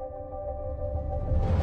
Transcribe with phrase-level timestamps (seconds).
[0.00, 1.57] あ。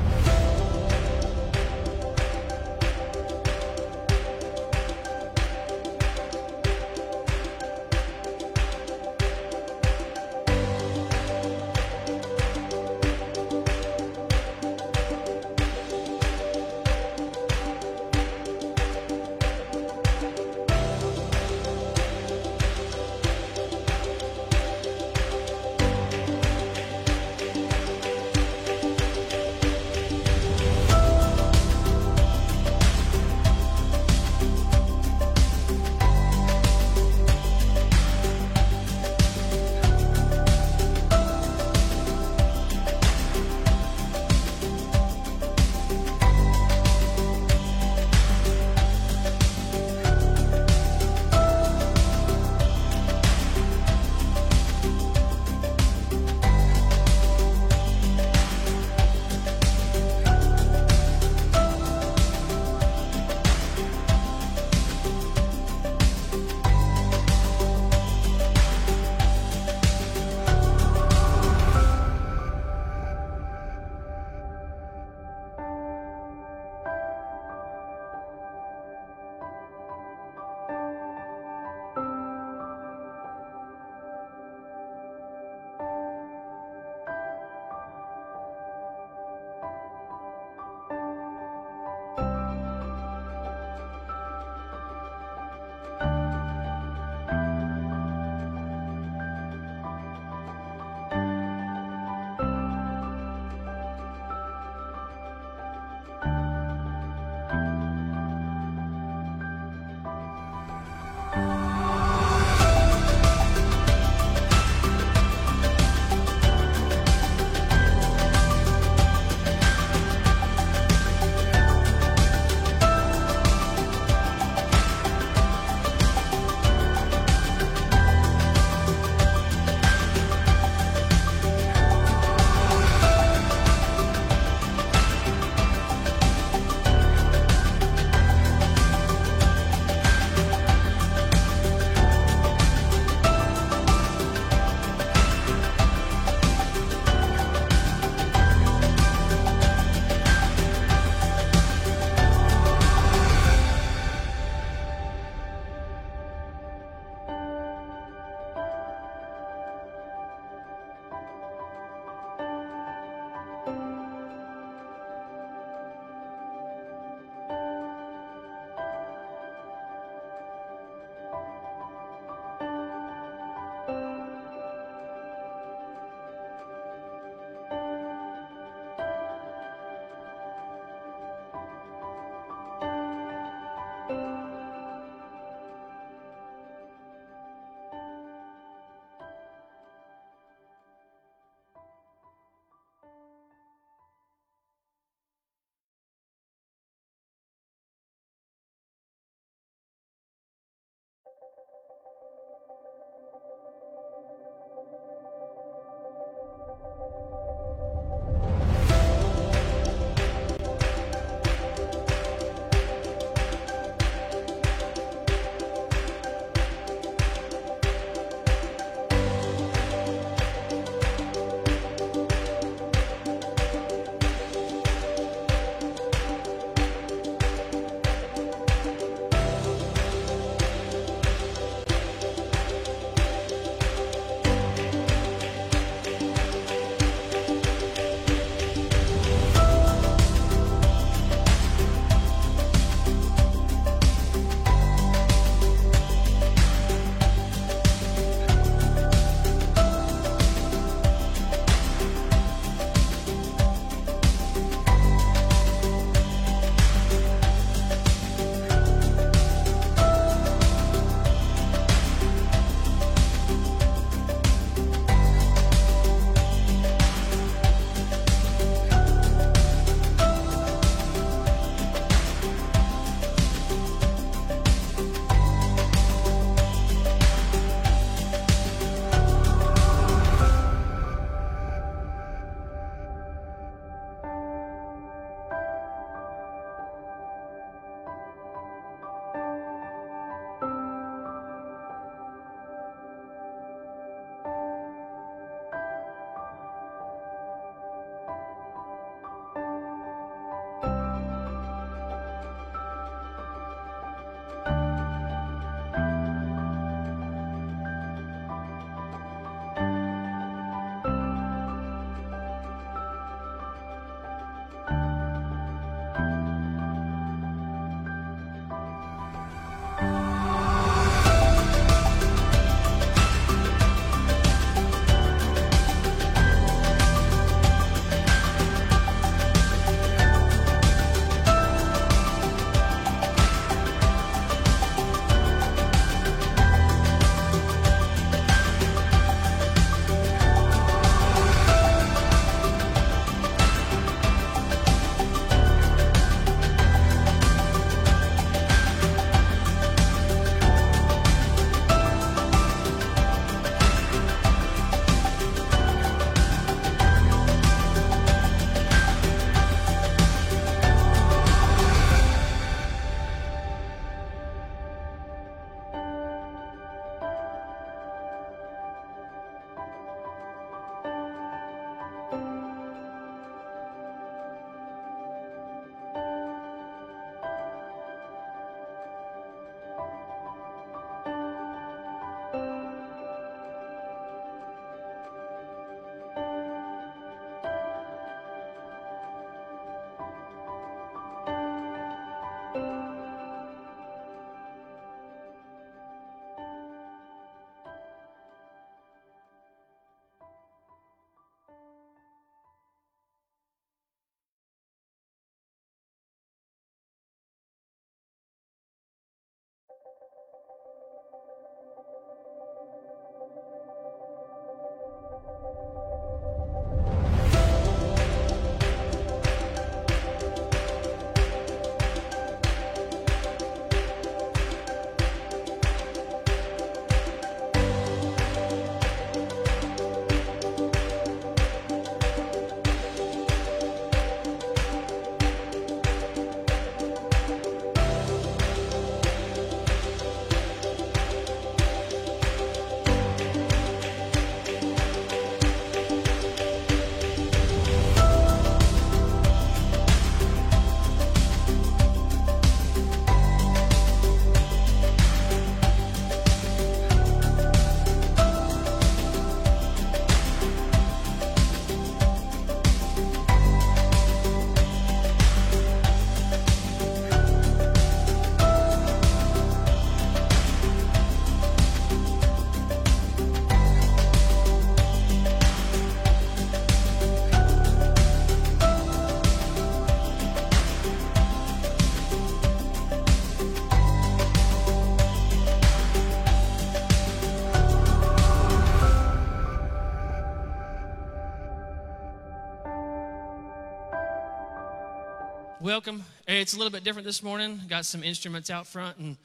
[495.86, 496.24] Welcome.
[496.48, 497.80] It's a little bit different this morning.
[497.88, 499.38] Got some instruments out front,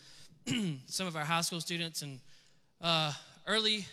[0.47, 2.19] and some of our high school students and
[2.81, 3.13] uh,
[3.47, 3.85] early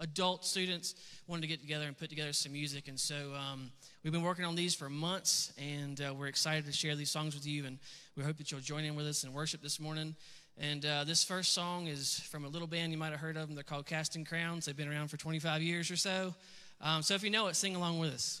[0.00, 0.94] adult students
[1.26, 2.88] wanted to get together and put together some music.
[2.88, 3.70] And so um,
[4.02, 7.34] we've been working on these for months, and uh, we're excited to share these songs
[7.34, 7.66] with you.
[7.66, 7.78] And
[8.16, 10.16] we hope that you'll join in with us in worship this morning.
[10.56, 13.48] And uh, this first song is from a little band you might have heard of
[13.48, 13.54] them.
[13.54, 14.64] They're called Casting Crowns.
[14.64, 16.34] They've been around for 25 years or so.
[16.80, 18.40] Um, so if you know it, sing along with us.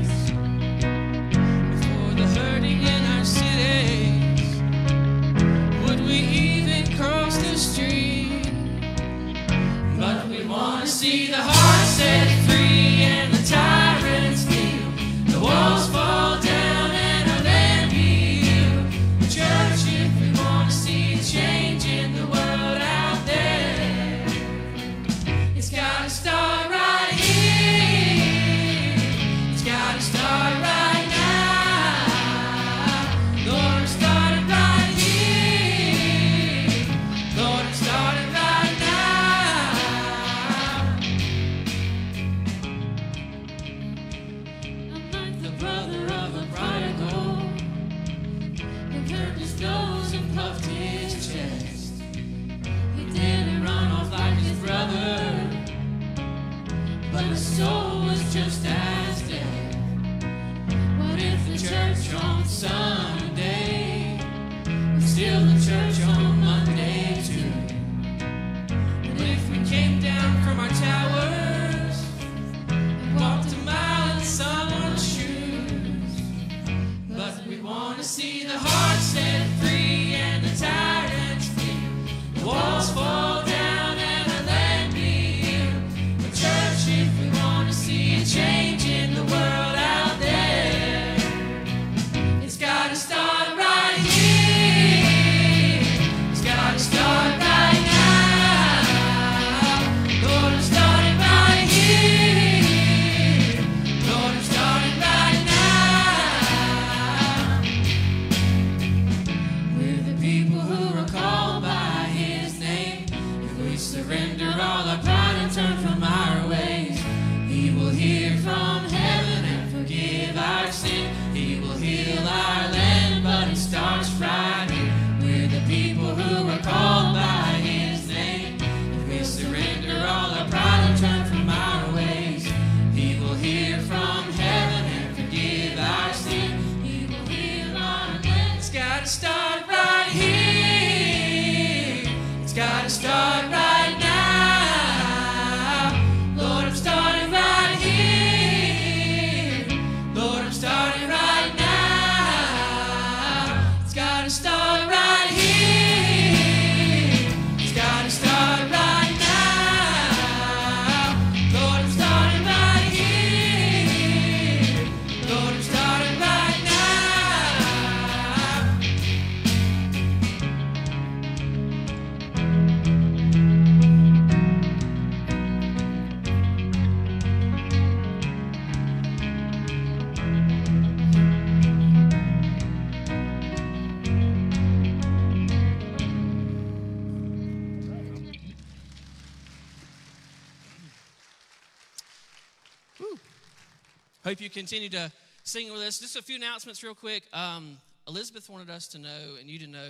[194.71, 195.11] continue to
[195.43, 195.99] sing with us.
[195.99, 197.23] Just a few announcements, real quick.
[197.33, 199.89] Um, Elizabeth wanted us to know, and you to know,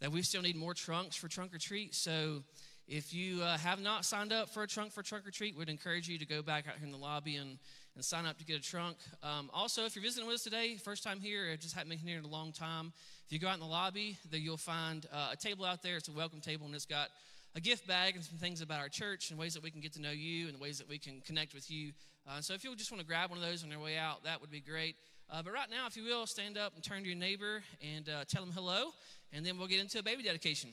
[0.00, 1.94] that we still need more trunks for trunk or treat.
[1.94, 2.42] So
[2.88, 5.68] if you uh, have not signed up for a trunk for trunk or treat, we'd
[5.68, 7.58] encourage you to go back out here in the lobby and,
[7.94, 8.96] and sign up to get a trunk.
[9.22, 11.98] Um, also, if you're visiting with us today, first time here, or just haven't been
[11.98, 12.94] here in a long time,
[13.26, 15.98] if you go out in the lobby, there you'll find uh, a table out there.
[15.98, 17.08] It's a welcome table, and it's got
[17.54, 19.92] a gift bag and some things about our church and ways that we can get
[19.92, 21.92] to know you and ways that we can connect with you
[22.28, 24.24] uh, so if you'll just want to grab one of those on your way out,
[24.24, 24.96] that would be great.
[25.30, 28.08] Uh, but right now, if you will, stand up and turn to your neighbor and
[28.08, 28.90] uh, tell them hello,
[29.32, 30.70] and then we'll get into a baby dedication.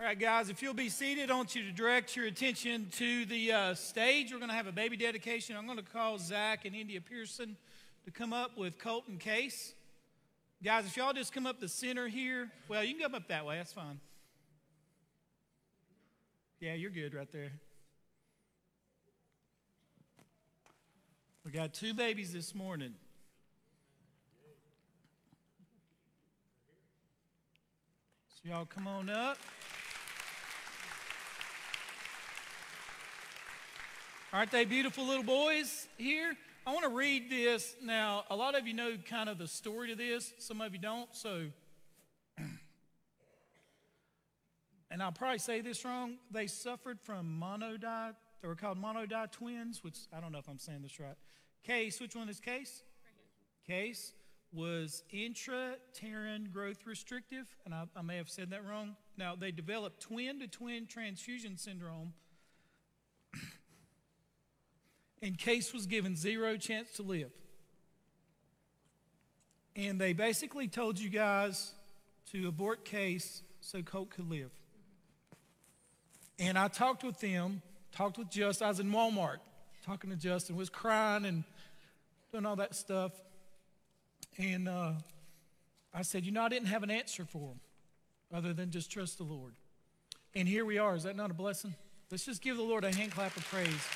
[0.00, 3.26] All right, guys, if you'll be seated, I want you to direct your attention to
[3.26, 4.30] the uh, stage.
[4.30, 5.56] We're going to have a baby dedication.
[5.56, 7.56] I'm going to call Zach and India Pearson
[8.04, 9.74] to come up with Colton Case.
[10.62, 13.44] Guys, if y'all just come up the center here, well, you can come up that
[13.44, 13.98] way, that's fine.
[16.60, 17.50] Yeah, you're good right there.
[21.44, 22.94] We got two babies this morning.
[28.28, 29.38] So, y'all come on up.
[34.30, 36.34] Aren't they beautiful little boys here?
[36.66, 37.74] I want to read this.
[37.82, 40.78] Now, a lot of you know kind of the story to this, some of you
[40.78, 41.08] don't.
[41.16, 41.46] So,
[44.90, 46.18] and I'll probably say this wrong.
[46.30, 50.58] They suffered from monodi, they were called monodi twins, which I don't know if I'm
[50.58, 51.16] saying this right.
[51.64, 52.82] Case, which one is case?
[53.66, 54.12] Case
[54.52, 58.94] was intrauterine growth restrictive, and I, I may have said that wrong.
[59.16, 62.12] Now, they developed twin to twin transfusion syndrome
[65.22, 67.30] and Case was given zero chance to live.
[69.76, 71.72] And they basically told you guys
[72.32, 74.50] to abort Case so Colt could live.
[76.38, 78.66] And I talked with them, talked with Justin.
[78.66, 79.38] I was in Walmart
[79.84, 81.44] talking to Justin, was crying and
[82.32, 83.12] doing all that stuff.
[84.36, 84.92] And uh,
[85.94, 87.60] I said, You know, I didn't have an answer for him
[88.32, 89.54] other than just trust the Lord.
[90.34, 90.94] And here we are.
[90.94, 91.74] Is that not a blessing?
[92.10, 93.86] Let's just give the Lord a hand clap of praise.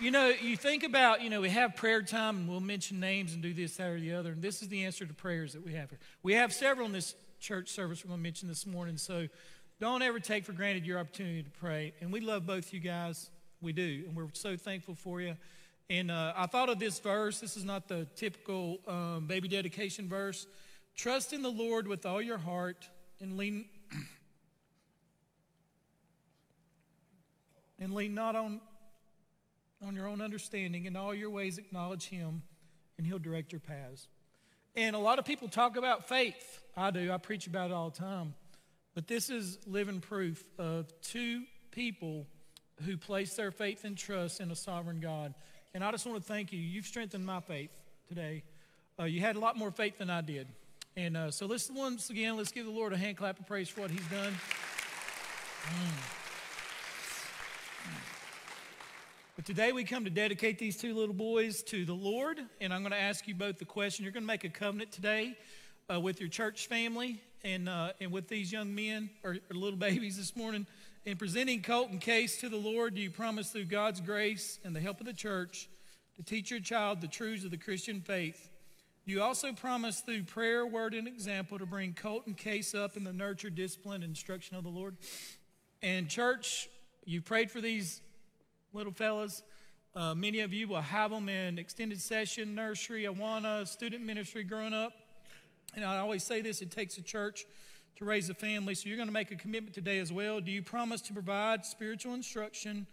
[0.00, 3.32] You know, you think about, you know, we have prayer time and we'll mention names
[3.34, 4.30] and do this, that, or the other.
[4.30, 5.98] And this is the answer to prayers that we have here.
[6.22, 8.96] We have several in this church service we're going to mention this morning.
[8.96, 9.26] So
[9.80, 11.94] don't ever take for granted your opportunity to pray.
[12.00, 13.28] And we love both you guys.
[13.60, 14.04] We do.
[14.06, 15.36] And we're so thankful for you.
[15.90, 17.40] And uh, I thought of this verse.
[17.40, 20.46] This is not the typical um, baby dedication verse.
[20.96, 22.88] Trust in the Lord with all your heart
[23.20, 23.64] and lean
[27.78, 28.60] and lean not on,
[29.86, 30.84] on your own understanding.
[30.84, 32.42] In all your ways, acknowledge Him,
[32.96, 34.08] and He'll direct your paths.
[34.76, 36.62] And a lot of people talk about faith.
[36.76, 38.34] I do, I preach about it all the time.
[38.94, 42.26] But this is living proof of two people
[42.84, 45.34] who place their faith and trust in a sovereign God.
[45.74, 46.58] And I just want to thank you.
[46.58, 47.70] You've strengthened my faith
[48.08, 48.42] today.
[48.98, 50.48] Uh, you had a lot more faith than I did.
[50.96, 53.68] And uh, so let's once again, let's give the Lord a hand clap of praise
[53.68, 54.32] for what He's done.
[55.66, 56.17] Mm.
[59.36, 62.80] But today we come to dedicate these two little boys to the Lord, and I'm
[62.82, 64.04] going to ask you both the question.
[64.04, 65.36] You're going to make a covenant today
[65.92, 69.78] uh, with your church family and, uh, and with these young men or, or, little
[69.78, 70.66] babies this morning.
[71.04, 74.74] In presenting Colton and Case to the Lord, do you promise through God's grace and
[74.74, 75.68] the help of the church
[76.16, 78.50] to teach your child the truths of the Christian faith?
[79.06, 83.04] You also promise through prayer, word, and example to bring Colton and Case up in
[83.04, 84.96] the nurture, discipline, and instruction of the Lord.
[85.80, 86.68] And church,
[87.08, 88.02] you prayed for these
[88.74, 89.42] little fellas.
[89.96, 94.74] Uh, many of you will have them in extended session, nursery, Awana, student ministry growing
[94.74, 94.92] up.
[95.74, 97.46] And I always say this it takes a church
[97.96, 98.74] to raise a family.
[98.74, 100.38] So you're going to make a commitment today as well.
[100.42, 102.86] Do you promise to provide spiritual instruction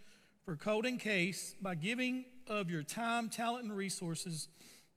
[0.46, 4.48] for Colton Case by giving of your time, talent, and resources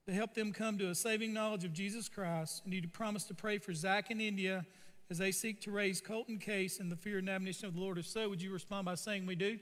[0.08, 2.62] to help them come to a saving knowledge of Jesus Christ?
[2.64, 4.66] And do you promise to pray for Zach and India
[5.10, 7.98] as they seek to raise Colton Case in the fear and admonition of the Lord?
[7.98, 9.58] If so, would you respond by saying, We do?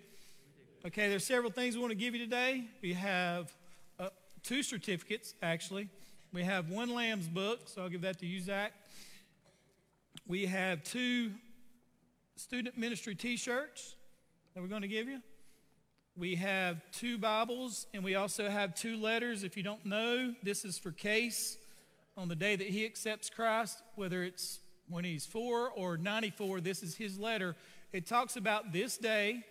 [0.86, 2.66] Okay, there's several things we want to give you today.
[2.82, 3.52] We have
[4.00, 4.10] uh,
[4.44, 5.90] two certificates, actually.
[6.34, 8.74] We have one Lamb's book, so I'll give that to you, Zach.
[10.28, 11.32] We have two
[12.36, 13.96] student ministry t shirts
[14.54, 15.22] that we're going to give you.
[16.18, 19.44] We have two Bibles, and we also have two letters.
[19.44, 21.58] If you don't know, this is for Case
[22.18, 26.84] on the day that he accepts Christ, whether it's when he's four or 94, this
[26.84, 27.56] is his letter.
[27.92, 29.44] It talks about this day,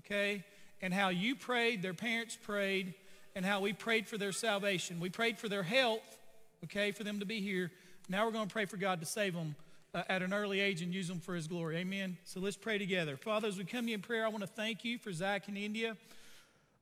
[0.00, 0.44] okay?
[0.84, 2.92] and how you prayed, their parents prayed,
[3.34, 5.00] and how we prayed for their salvation.
[5.00, 6.18] We prayed for their health,
[6.64, 7.70] okay, for them to be here.
[8.06, 9.56] Now we're going to pray for God to save them
[9.94, 11.78] uh, at an early age and use them for His glory.
[11.78, 12.18] Amen.
[12.24, 13.16] So let's pray together.
[13.16, 15.48] Father, as we come to you in prayer, I want to thank you for Zach
[15.48, 15.96] in India.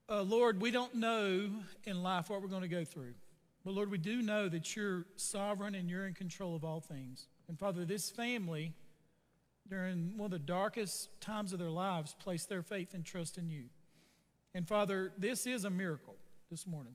[0.09, 1.49] Uh, Lord, we don't know
[1.85, 3.15] in life what we're going to go through.
[3.65, 7.29] But Lord, we do know that you're sovereign and you're in control of all things.
[7.49, 8.73] And Father, this family,
[9.69, 13.49] during one of the darkest times of their lives, placed their faith and trust in
[13.49, 13.65] you.
[14.55, 16.17] And Father, this is a miracle
[16.51, 16.95] this morning.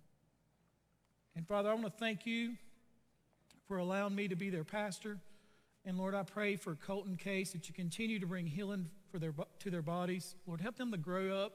[1.35, 2.53] And Father, I want to thank you
[3.67, 5.17] for allowing me to be their pastor.
[5.85, 9.33] And Lord, I pray for Colton Case that you continue to bring healing for their,
[9.59, 10.35] to their bodies.
[10.45, 11.53] Lord, help them to grow up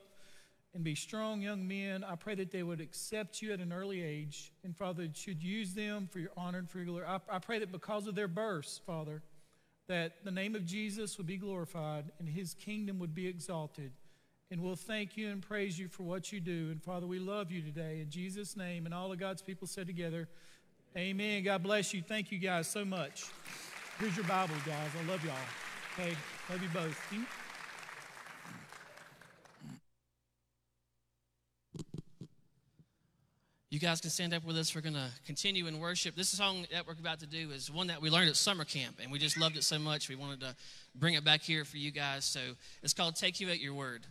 [0.75, 2.03] and be strong young men.
[2.05, 4.53] I pray that they would accept you at an early age.
[4.65, 7.07] And Father, that you'd use them for your honor and for your glory.
[7.07, 9.23] I, I pray that because of their births, Father,
[9.89, 13.93] that the name of Jesus would be glorified and his kingdom would be exalted.
[14.51, 16.69] And we'll thank you and praise you for what you do.
[16.71, 18.01] And Father, we love you today.
[18.01, 20.29] In Jesus' name, and all of God's people said together,
[20.95, 21.43] Amen.
[21.43, 22.03] God bless you.
[22.03, 23.25] Thank you guys so much.
[23.99, 24.91] Here's your Bible, guys.
[25.03, 25.35] I love y'all.
[25.99, 26.15] Okay?
[26.51, 27.42] Love you both.
[33.73, 34.75] You guys can stand up with us.
[34.75, 36.15] We're going to continue in worship.
[36.15, 38.97] This song that we're about to do is one that we learned at summer camp,
[39.03, 40.11] and we just loved it so much.
[40.11, 40.55] We wanted to
[40.95, 42.27] bring it back here for you guys.
[42.27, 42.41] So
[42.83, 44.05] it's called Take You at Your Word.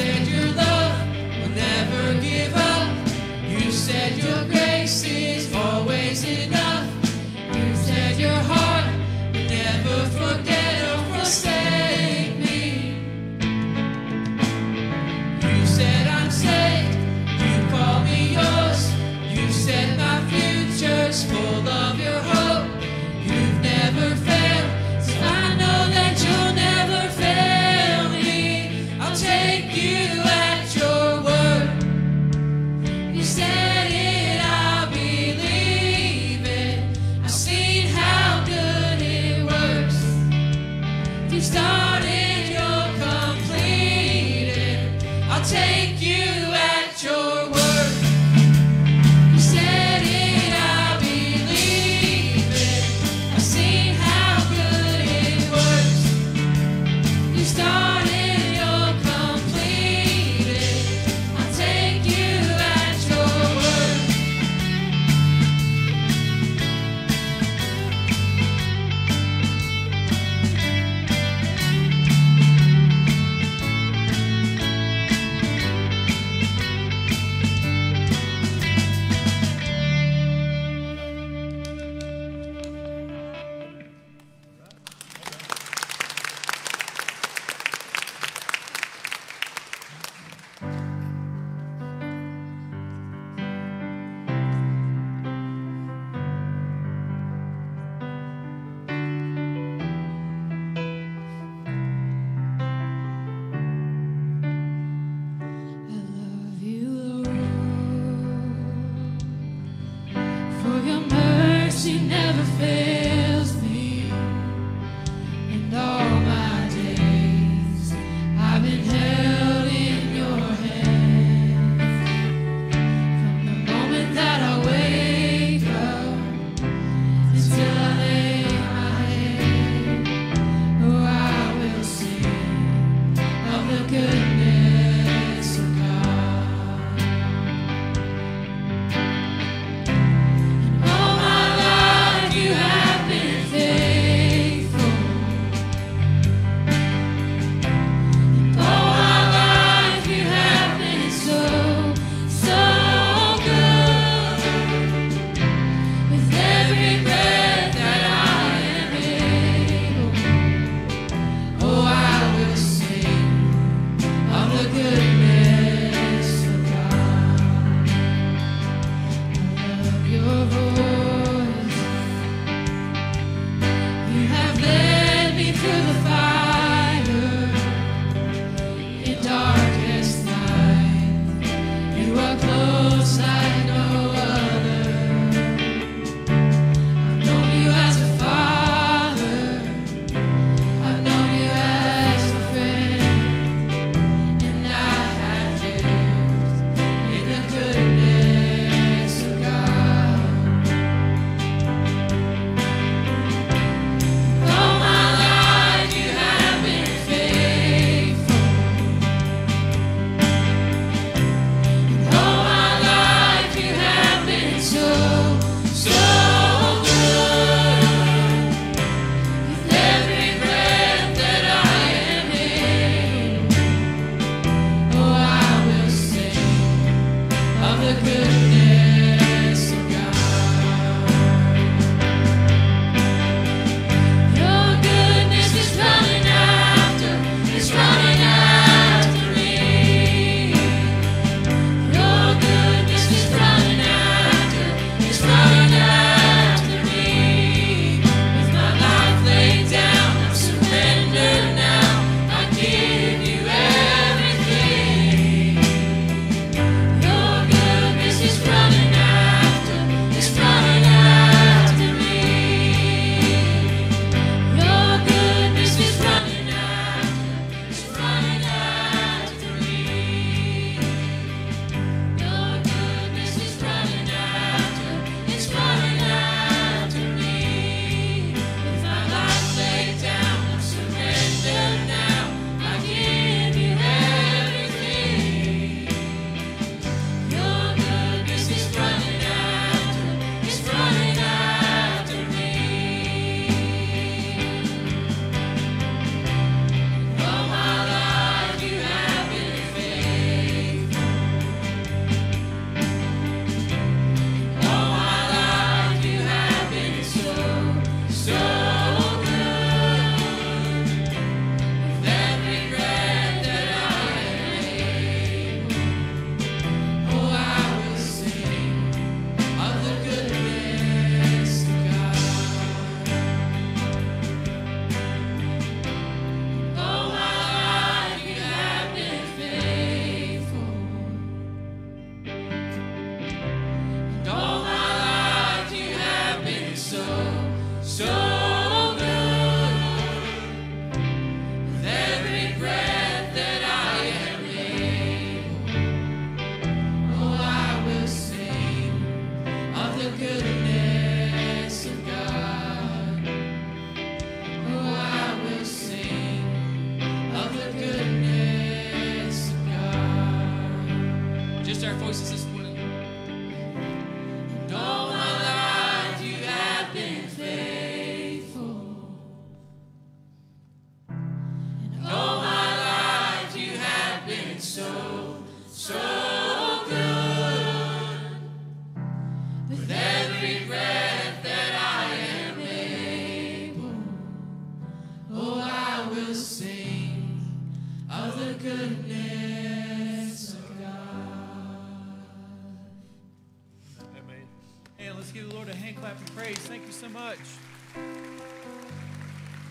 [0.00, 0.98] said your love
[1.40, 2.96] will never give up.
[3.46, 4.59] You said your grace.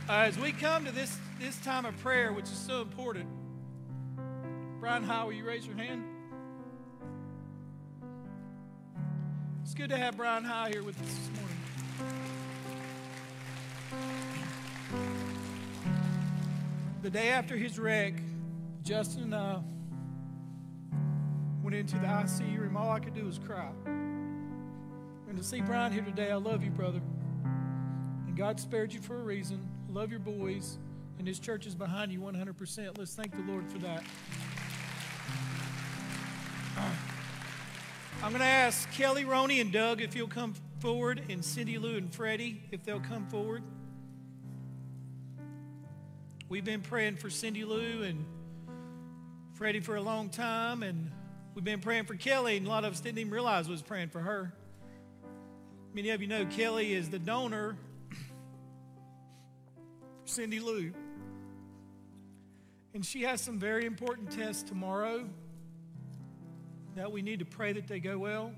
[0.07, 3.27] As we come to this, this time of prayer, which is so important,
[4.79, 6.03] Brian Howell, will you raise your hand?
[9.63, 11.57] It's good to have Brian High here with us this morning.
[17.01, 18.13] The day after his wreck,
[18.83, 19.59] Justin and I
[21.63, 22.77] went into the ICU room.
[22.77, 23.71] All I could do was cry.
[25.29, 27.01] And to see Brian here today, I love you, brother.
[28.25, 29.65] And God spared you for a reason.
[29.87, 30.79] Love your boys,
[31.19, 32.97] and this church is behind you 100%.
[32.97, 34.03] Let's thank the Lord for that.
[38.23, 41.97] I'm going to ask Kelly, Ronnie, and Doug if you'll come forward, and Cindy Lou
[41.97, 43.61] and Freddie if they'll come forward.
[46.49, 48.25] We've been praying for Cindy Lou and
[49.53, 51.11] Freddie for a long time, and
[51.53, 53.83] we've been praying for Kelly, and a lot of us didn't even realize we was
[53.83, 54.53] praying for her.
[55.93, 57.75] Many of you know Kelly is the donor
[60.25, 60.93] Cindy Lou.
[62.93, 65.28] And she has some very important tests tomorrow
[66.95, 68.54] that we need to pray that they go well.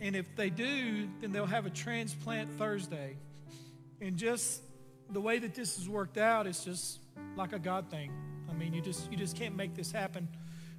[0.00, 3.16] And if they do, then they'll have a transplant Thursday.
[4.00, 4.62] And just
[5.10, 6.98] the way that this has worked out, it's just
[7.36, 8.12] like a God thing.
[8.50, 10.28] I mean, you just you just can't make this happen.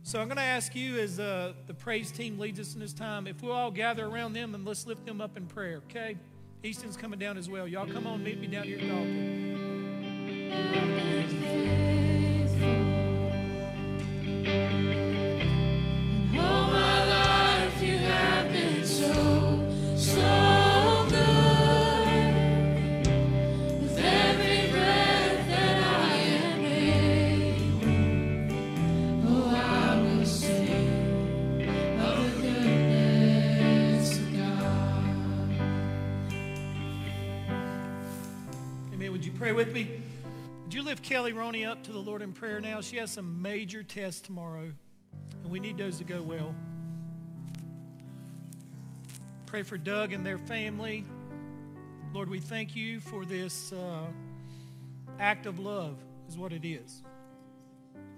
[0.05, 2.91] So I'm going to ask you, as uh, the praise team leads us in this
[2.91, 5.81] time, if we'll all gather around them and let's lift them up in prayer.
[5.89, 6.17] Okay?
[6.61, 7.65] Easton's coming down as well.
[7.65, 9.43] Y'all come on, meet me down here at the altar.
[39.53, 40.01] With me?
[40.63, 42.81] Would you lift Kelly Roney up to the Lord in prayer now?
[42.81, 44.71] She has some major tests tomorrow,
[45.43, 46.55] and we need those to go well.
[49.45, 51.05] Pray for Doug and their family.
[52.13, 54.05] Lord, we thank you for this uh,
[55.19, 57.03] act of love, is what it is.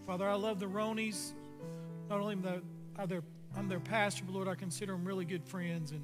[0.05, 1.33] Father, I love the Ronies.
[2.09, 2.61] Not only am
[2.97, 3.23] I their,
[3.57, 5.91] I'm their pastor, but Lord, I consider them really good friends.
[5.91, 6.01] And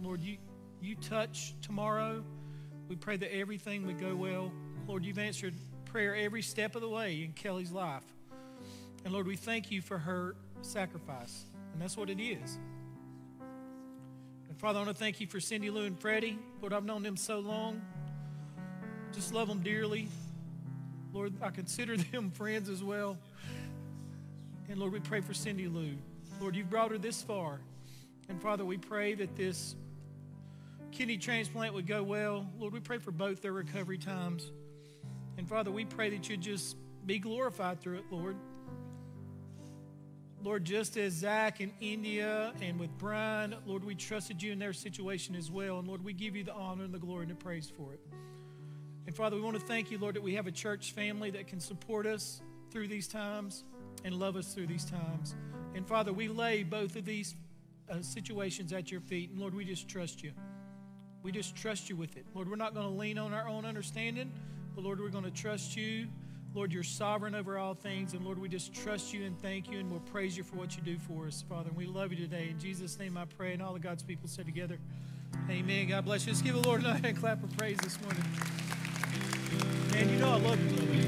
[0.00, 0.38] Lord, you,
[0.80, 2.24] you touch tomorrow.
[2.88, 4.50] We pray that everything would go well.
[4.92, 5.54] Lord, you've answered
[5.86, 8.04] prayer every step of the way in Kelly's life.
[9.06, 11.46] And Lord, we thank you for her sacrifice.
[11.72, 12.58] And that's what it is.
[14.50, 16.38] And Father, I want to thank you for Cindy Lou and Freddie.
[16.60, 17.80] Lord, I've known them so long.
[19.14, 20.08] Just love them dearly.
[21.14, 23.16] Lord, I consider them friends as well.
[24.68, 25.94] And Lord, we pray for Cindy Lou.
[26.38, 27.60] Lord, you've brought her this far.
[28.28, 29.74] And Father, we pray that this
[30.90, 32.46] kidney transplant would go well.
[32.58, 34.52] Lord, we pray for both their recovery times.
[35.38, 38.36] And Father, we pray that you just be glorified through it, Lord.
[40.42, 44.72] Lord, just as Zach in India and with Brian, Lord, we trusted you in their
[44.72, 45.78] situation as well.
[45.78, 48.00] And Lord, we give you the honor and the glory and the praise for it.
[49.06, 51.46] And Father, we want to thank you, Lord, that we have a church family that
[51.46, 52.40] can support us
[52.70, 53.64] through these times
[54.04, 55.36] and love us through these times.
[55.74, 57.36] And Father, we lay both of these
[57.88, 59.30] uh, situations at your feet.
[59.30, 60.32] And Lord, we just trust you.
[61.22, 62.26] We just trust you with it.
[62.34, 64.32] Lord, we're not going to lean on our own understanding.
[64.74, 66.06] But Lord, we're going to trust you.
[66.54, 68.12] Lord, you're sovereign over all things.
[68.12, 70.76] And Lord, we just trust you and thank you and we'll praise you for what
[70.76, 71.68] you do for us, Father.
[71.68, 72.48] And we love you today.
[72.50, 73.54] In Jesus' name I pray.
[73.54, 74.78] And all of God's people said together,
[75.48, 75.88] Amen.
[75.88, 76.32] God bless you.
[76.32, 78.22] Let's give the Lord a hand clap of praise this morning.
[79.92, 81.02] Man, you know I love you, love you.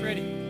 [0.00, 0.44] Freddie.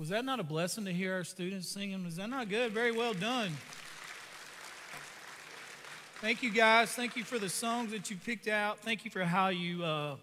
[0.00, 2.02] Was that not a blessing to hear our students singing?
[2.06, 2.72] Was that not good?
[2.72, 3.52] Very well done.
[6.22, 6.88] Thank you, guys.
[6.88, 8.78] Thank you for the songs that you picked out.
[8.78, 10.16] Thank you for how you uh,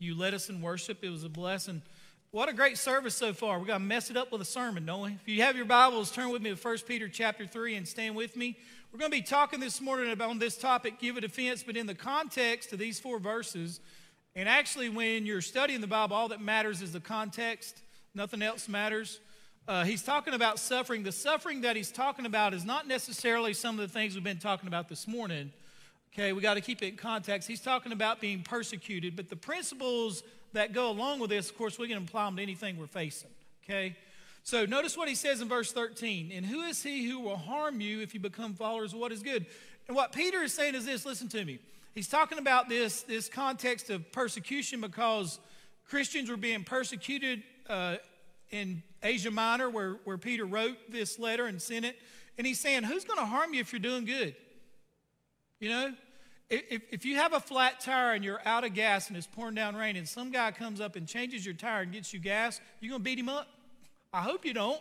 [0.00, 1.04] you led us in worship.
[1.04, 1.82] It was a blessing.
[2.32, 3.60] What a great service so far.
[3.60, 5.12] We're going to mess it up with a sermon, don't we?
[5.12, 8.16] If you have your Bibles, turn with me to 1 Peter chapter 3 and stand
[8.16, 8.58] with me.
[8.92, 11.76] We're going to be talking this morning about this topic, give it a defense, but
[11.76, 13.78] in the context of these four verses.
[14.34, 17.82] And actually, when you're studying the Bible, all that matters is the context.
[18.14, 19.20] Nothing else matters.
[19.66, 21.02] Uh, he's talking about suffering.
[21.02, 24.38] The suffering that he's talking about is not necessarily some of the things we've been
[24.38, 25.50] talking about this morning.
[26.12, 27.48] Okay, we got to keep it in context.
[27.48, 31.78] He's talking about being persecuted, but the principles that go along with this, of course,
[31.78, 33.30] we can apply them to anything we're facing.
[33.64, 33.96] Okay,
[34.42, 36.32] so notice what he says in verse 13.
[36.34, 39.22] And who is he who will harm you if you become followers of what is
[39.22, 39.46] good?
[39.88, 41.60] And what Peter is saying is this listen to me.
[41.94, 45.38] He's talking about this, this context of persecution because
[45.88, 47.96] Christians were being persecuted uh,
[48.50, 51.96] in Asia Minor, where, where Peter wrote this letter and sent it.
[52.38, 54.34] And he's saying, Who's going to harm you if you're doing good?
[55.60, 55.94] You know,
[56.50, 59.54] if, if you have a flat tire and you're out of gas and it's pouring
[59.54, 62.60] down rain and some guy comes up and changes your tire and gets you gas,
[62.80, 63.48] you're going to beat him up?
[64.12, 64.80] I hope you don't,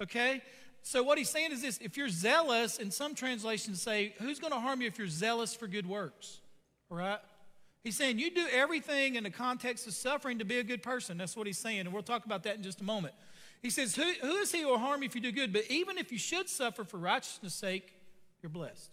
[0.00, 0.42] okay?
[0.82, 4.52] So what he's saying is this if you're zealous, and some translations say, who's going
[4.52, 6.40] to harm you if you're zealous for good works?
[6.90, 7.20] All right?
[7.82, 11.18] He's saying you do everything in the context of suffering to be a good person.
[11.18, 13.14] That's what he's saying, and we'll talk about that in just a moment.
[13.60, 15.52] He says, Who, who is he who will harm you if you do good?
[15.52, 17.92] But even if you should suffer for righteousness' sake,
[18.40, 18.90] you're blessed.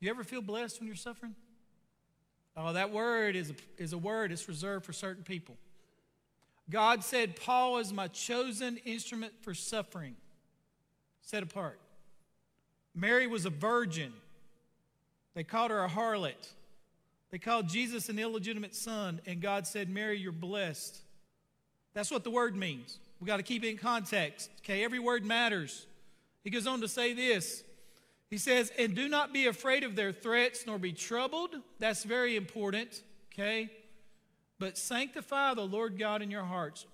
[0.00, 1.34] You ever feel blessed when you're suffering?
[2.56, 5.56] Oh, that word is a, is a word, it's reserved for certain people.
[6.70, 10.14] God said, Paul is my chosen instrument for suffering,
[11.20, 11.78] set apart.
[12.94, 14.12] Mary was a virgin.
[15.34, 16.52] They called her a harlot.
[17.34, 21.00] They called Jesus an illegitimate son, and God said, Mary, you're blessed.
[21.92, 23.00] That's what the word means.
[23.18, 24.50] We got to keep it in context.
[24.60, 25.88] Okay, every word matters.
[26.44, 27.64] He goes on to say this.
[28.30, 31.56] He says, And do not be afraid of their threats, nor be troubled.
[31.80, 33.02] That's very important.
[33.32, 33.68] Okay?
[34.60, 36.86] But sanctify the Lord God in your hearts.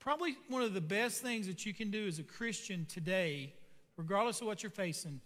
[0.00, 3.52] Probably one of the best things that you can do as a Christian today,
[3.98, 5.20] regardless of what you're facing,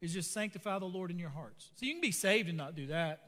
[0.00, 1.70] is just sanctify the Lord in your hearts.
[1.74, 3.27] So you can be saved and not do that.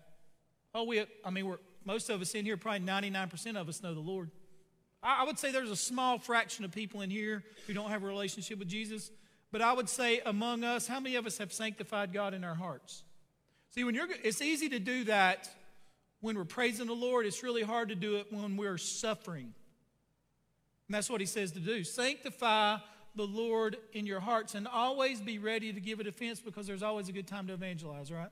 [0.74, 3.94] Oh, we, I mean, we're, most of us in here, probably 99% of us know
[3.94, 4.30] the Lord.
[5.02, 8.02] I, I would say there's a small fraction of people in here who don't have
[8.02, 9.10] a relationship with Jesus.
[9.52, 12.54] But I would say among us, how many of us have sanctified God in our
[12.54, 13.02] hearts?
[13.70, 15.48] See, when you're, it's easy to do that
[16.20, 17.26] when we're praising the Lord.
[17.26, 19.54] It's really hard to do it when we're suffering.
[20.88, 21.84] And that's what he says to do.
[21.84, 22.78] Sanctify
[23.16, 26.82] the Lord in your hearts and always be ready to give a defense because there's
[26.82, 28.30] always a good time to evangelize, right?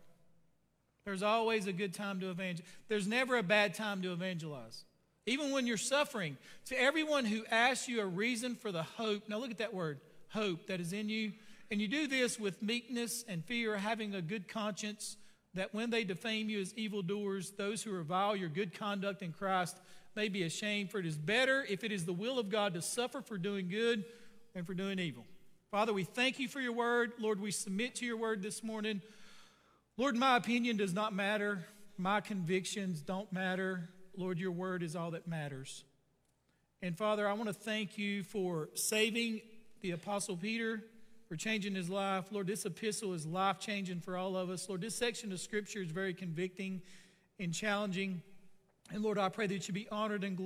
[1.09, 2.69] There's always a good time to evangelize.
[2.89, 4.85] There's never a bad time to evangelize.
[5.25, 6.37] Even when you're suffering,
[6.67, 10.01] to everyone who asks you a reason for the hope, now look at that word,
[10.29, 11.33] hope that is in you.
[11.71, 15.17] And you do this with meekness and fear, having a good conscience,
[15.55, 19.79] that when they defame you as evildoers, those who revile your good conduct in Christ
[20.15, 20.91] may be ashamed.
[20.91, 23.71] For it is better, if it is the will of God, to suffer for doing
[23.71, 24.05] good
[24.53, 25.25] than for doing evil.
[25.71, 27.13] Father, we thank you for your word.
[27.19, 29.01] Lord, we submit to your word this morning.
[29.99, 31.67] Lord, my opinion does not matter.
[31.97, 33.89] My convictions don't matter.
[34.17, 35.83] Lord, your word is all that matters.
[36.81, 39.41] And Father, I want to thank you for saving
[39.81, 40.85] the Apostle Peter,
[41.29, 42.27] for changing his life.
[42.31, 44.69] Lord, this epistle is life changing for all of us.
[44.69, 46.81] Lord, this section of Scripture is very convicting
[47.41, 48.23] and challenging.
[48.93, 50.37] And Lord, I pray that you be honored and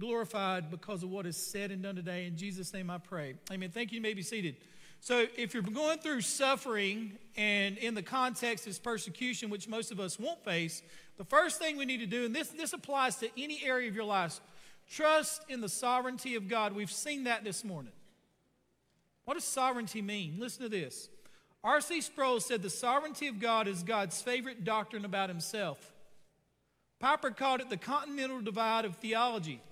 [0.00, 2.26] glorified because of what is said and done today.
[2.26, 3.34] In Jesus' name I pray.
[3.52, 3.70] Amen.
[3.70, 3.96] Thank you.
[3.96, 4.56] You may be seated.
[5.02, 9.98] So, if you're going through suffering, and in the context is persecution, which most of
[9.98, 10.82] us won't face,
[11.16, 13.94] the first thing we need to do, and this, this applies to any area of
[13.94, 14.40] your life,
[14.90, 16.74] trust in the sovereignty of God.
[16.74, 17.92] We've seen that this morning.
[19.24, 20.36] What does sovereignty mean?
[20.38, 21.08] Listen to this.
[21.64, 22.02] R.C.
[22.02, 25.92] Sproul said the sovereignty of God is God's favorite doctrine about himself.
[26.98, 29.62] Piper called it the continental divide of theology.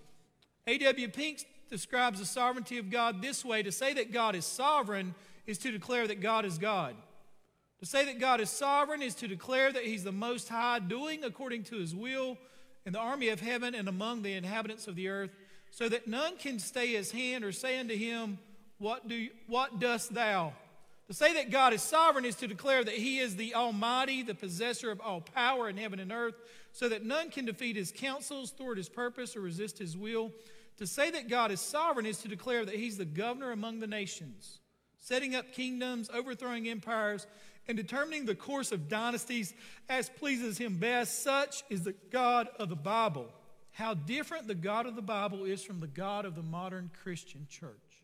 [0.67, 1.09] A.W.
[1.09, 5.15] Pink describes the sovereignty of God this way to say that God is sovereign
[5.47, 6.95] is to declare that God is God.
[7.81, 11.23] To say that God is sovereign is to declare that He's the Most High, doing
[11.23, 12.37] according to His will
[12.85, 15.31] in the army of heaven and among the inhabitants of the earth,
[15.71, 18.39] so that none can stay His hand or say unto Him,
[18.79, 20.55] What, do what dost thou?
[21.07, 24.35] To say that God is sovereign is to declare that He is the Almighty, the
[24.35, 26.35] possessor of all power in heaven and earth,
[26.73, 30.33] so that none can defeat His counsels, thwart His purpose, or resist His will.
[30.79, 33.87] To say that God is sovereign is to declare that He's the governor among the
[33.87, 34.61] nations,
[34.97, 37.27] setting up kingdoms, overthrowing empires,
[37.67, 39.53] and determining the course of dynasties
[39.89, 41.23] as pleases Him best.
[41.23, 43.29] Such is the God of the Bible.
[43.73, 47.47] How different the God of the Bible is from the God of the modern Christian
[47.51, 48.03] church.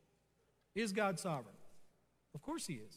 [0.75, 1.55] Is God sovereign?
[2.35, 2.97] Of course He is.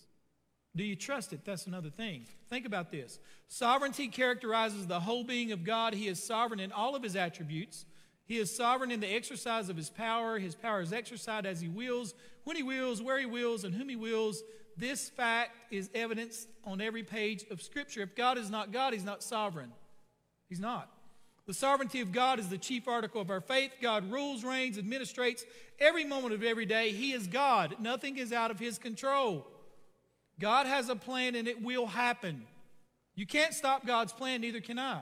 [0.75, 1.45] Do you trust it?
[1.45, 2.25] That's another thing.
[2.49, 3.19] Think about this.
[3.47, 5.93] Sovereignty characterizes the whole being of God.
[5.93, 7.86] He is sovereign in all of His attributes.
[8.28, 10.38] He is sovereign in the exercise of his power.
[10.38, 12.13] His power is exercised as he wills,
[12.43, 14.43] when he wills, where he wills, and whom he wills.
[14.75, 18.01] This fact is evidenced on every page of Scripture.
[18.01, 19.71] If God is not God, he's not sovereign.
[20.49, 20.91] He's not.
[21.47, 23.71] The sovereignty of God is the chief article of our faith.
[23.82, 25.43] God rules, reigns, administrates
[25.80, 26.91] every moment of every day.
[26.91, 27.78] He is God.
[27.80, 29.47] Nothing is out of his control.
[30.39, 32.43] God has a plan and it will happen.
[33.15, 35.01] You can't stop God's plan, neither can I.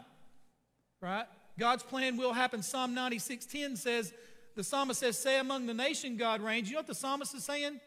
[1.02, 1.26] Right?
[1.58, 2.62] God's plan will happen.
[2.62, 4.14] Psalm 96:10 says,
[4.56, 6.70] the psalmist says, Say among the nation God reigns.
[6.70, 7.80] You know what the psalmist is saying?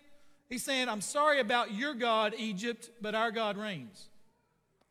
[0.48, 4.08] He's saying, I'm sorry about your God, Egypt, but our God reigns.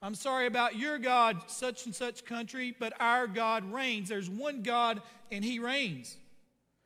[0.02, 4.10] I'm sorry about your God, such and such country, but our God reigns.
[4.10, 5.02] There's one God,
[5.32, 6.18] and He reigns.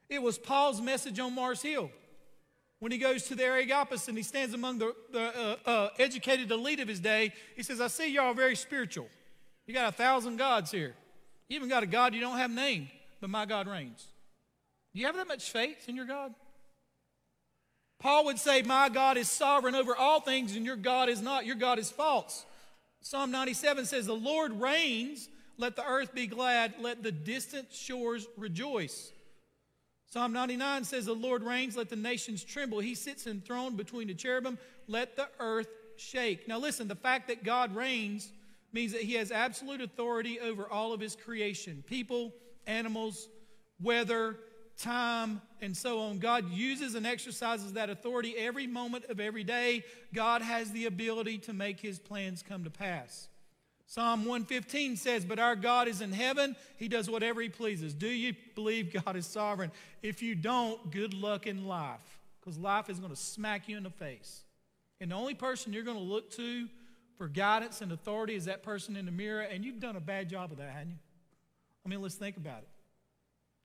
[0.10, 1.90] It was Paul's message on Mars Hill
[2.80, 6.52] when he goes to the Areopagus and he stands among the, the uh, uh, educated
[6.52, 7.32] elite of his day.
[7.56, 9.08] He says, I see y'all very spiritual.
[9.68, 10.96] You got a thousand gods here.
[11.52, 12.88] You even got a God you don't have named,
[13.20, 14.08] but my God reigns.
[14.94, 16.34] Do you have that much faith in your God?
[18.00, 21.46] Paul would say, My God is sovereign over all things, and your God is not.
[21.46, 22.46] Your God is false.
[23.02, 25.28] Psalm 97 says, The Lord reigns.
[25.58, 26.76] Let the earth be glad.
[26.80, 29.12] Let the distant shores rejoice.
[30.06, 31.76] Psalm 99 says, The Lord reigns.
[31.76, 32.80] Let the nations tremble.
[32.80, 34.58] He sits enthroned between the cherubim.
[34.88, 36.48] Let the earth shake.
[36.48, 38.32] Now, listen, the fact that God reigns
[38.74, 42.34] means that he has absolute authority over all of his creation people,
[42.68, 43.28] animals,
[43.82, 44.38] weather,
[44.78, 46.20] time, and so on.
[46.20, 49.84] God uses and exercises that authority every moment of every day.
[50.14, 53.28] God has the ability to make his plans come to pass.
[53.86, 56.56] Psalm 115 says, But our God is in heaven.
[56.78, 57.94] He does whatever he pleases.
[57.94, 59.72] Do you believe God is sovereign?
[60.02, 63.84] If you don't, good luck in life, because life is going to smack you in
[63.84, 64.44] the face.
[65.02, 66.70] And the only person you're going to look to
[67.18, 70.30] for guidance and authority is that person in the mirror, and you've done a bad
[70.30, 70.98] job of that, haven't you?
[71.86, 72.68] I mean, let's think about it.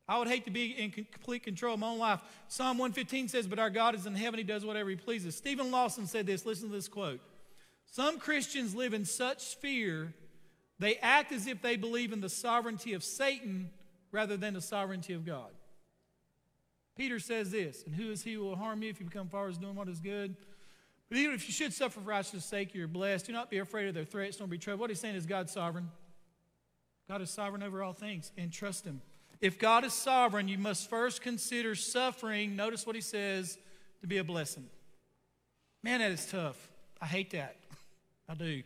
[0.09, 2.23] I would hate to be in complete control of my own life.
[2.49, 5.37] Psalm 115 says, But our God is in heaven, He does whatever He pleases.
[5.37, 6.47] Steven Lawson said this.
[6.47, 7.21] Listen to this quote.
[7.87, 10.13] Some Christians live in such fear,
[10.79, 13.71] they act as if they believe in the sovereignty of Satan
[14.13, 15.51] rather than the sovereignty of God.
[16.97, 19.49] Peter says this, and who is he who will harm you if you become far
[19.49, 20.37] as doing what is good?
[21.09, 23.27] But even if you should suffer for righteousness' sake, you're blessed.
[23.27, 24.81] Do not be afraid of their threats, nor be troubled.
[24.81, 25.89] What he's saying is God's sovereign.
[27.09, 29.01] God is sovereign over all things, and trust him.
[29.41, 33.59] If God is sovereign, you must first consider suffering, notice what he says,
[34.01, 34.67] to be a blessing.
[35.83, 36.69] Man, that is tough.
[37.01, 37.57] I hate that.
[38.29, 38.63] I do.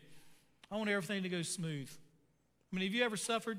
[0.71, 1.91] I want everything to go smooth.
[2.73, 3.59] I mean, have you ever suffered?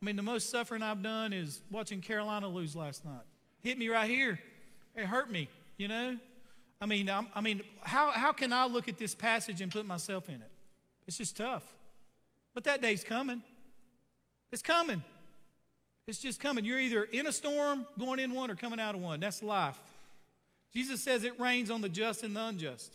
[0.00, 3.22] I mean, the most suffering I've done is watching Carolina lose last night.
[3.62, 4.38] Hit me right here.
[4.94, 6.18] It hurt me, you know?
[6.80, 9.86] I mean, I'm, i mean, how, how can I look at this passage and put
[9.86, 10.50] myself in it?
[11.06, 11.64] It's just tough.
[12.54, 13.42] But that day's coming.
[14.52, 15.02] It's coming.
[16.06, 16.64] It's just coming.
[16.64, 19.20] You're either in a storm, going in one, or coming out of one.
[19.20, 19.78] That's life.
[20.72, 22.94] Jesus says it rains on the just and the unjust.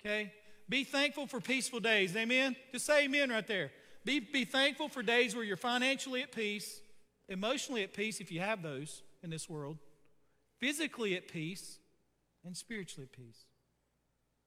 [0.00, 0.32] Okay?
[0.68, 2.14] Be thankful for peaceful days.
[2.16, 2.54] Amen?
[2.72, 3.70] Just say amen right there.
[4.04, 6.80] Be, be thankful for days where you're financially at peace,
[7.28, 9.78] emotionally at peace, if you have those in this world,
[10.58, 11.78] physically at peace,
[12.48, 13.44] and spiritually at peace.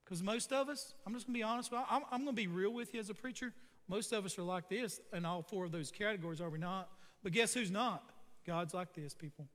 [0.04, 2.48] Because most of us, I'm just going to be honest, I'm, I'm going to be
[2.48, 3.54] real with you as a preacher.
[3.88, 6.90] Most of us are like this in all four of those categories, are we not?
[7.24, 8.04] But guess who's not?
[8.46, 9.48] God's like this, people.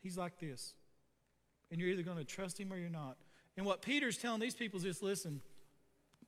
[0.00, 0.74] He's like this.
[1.70, 3.16] And you're either going to trust him or you're not.
[3.56, 5.40] And what Peter's telling these people is this listen,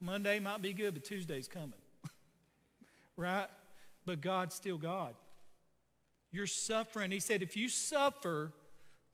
[0.00, 1.72] Monday might be good, but Tuesday's coming.
[3.16, 3.48] right?
[4.06, 5.14] But God's still God.
[6.32, 7.10] You're suffering.
[7.10, 8.52] He said, if you suffer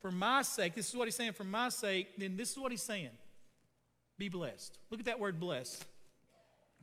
[0.01, 2.71] for my sake, this is what he's saying, for my sake, then this is what
[2.71, 3.09] he's saying
[4.17, 4.77] be blessed.
[4.91, 5.83] Look at that word blessed.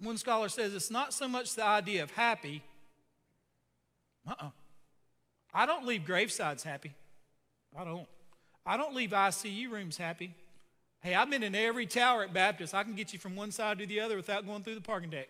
[0.00, 2.62] One scholar says it's not so much the idea of happy
[4.28, 4.50] uh-uh.
[5.54, 6.92] I don't leave gravesides happy.
[7.76, 8.06] I don't.
[8.66, 10.34] I don't leave ICU rooms happy.
[11.00, 12.74] Hey, I've been in every tower at Baptist.
[12.74, 15.10] I can get you from one side to the other without going through the parking
[15.10, 15.28] deck.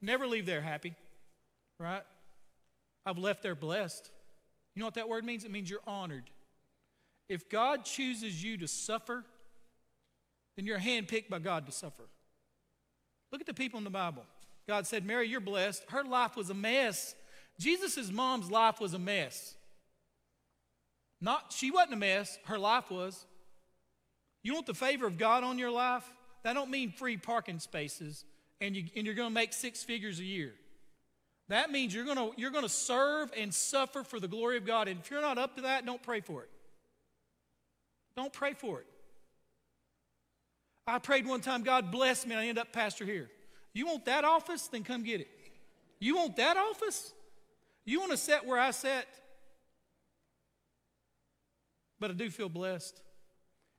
[0.00, 0.94] Never leave there happy,
[1.78, 2.02] right?
[3.04, 4.10] I've left there blessed.
[4.74, 5.44] You know what that word means?
[5.44, 6.24] It means you're honored.
[7.32, 9.24] If God chooses you to suffer,
[10.56, 12.04] then you're handpicked by God to suffer.
[13.30, 14.24] Look at the people in the Bible.
[14.68, 15.82] God said, Mary, you're blessed.
[15.88, 17.14] Her life was a mess.
[17.58, 19.54] Jesus' mom's life was a mess.
[21.22, 23.24] Not, she wasn't a mess, her life was.
[24.42, 26.04] You want the favor of God on your life?
[26.42, 28.24] That don't mean free parking spaces
[28.60, 30.52] and, you, and you're going to make six figures a year.
[31.48, 34.64] That means you're going to you're going to serve and suffer for the glory of
[34.64, 34.88] God.
[34.88, 36.48] And if you're not up to that, don't pray for it.
[38.16, 38.86] Don't pray for it.
[40.86, 43.30] I prayed one time, God bless me, and I end up pastor here.
[43.72, 44.66] You want that office?
[44.68, 45.28] Then come get it.
[46.00, 47.12] You want that office?
[47.84, 49.06] You want to sit where I sat?
[52.00, 53.00] But I do feel blessed.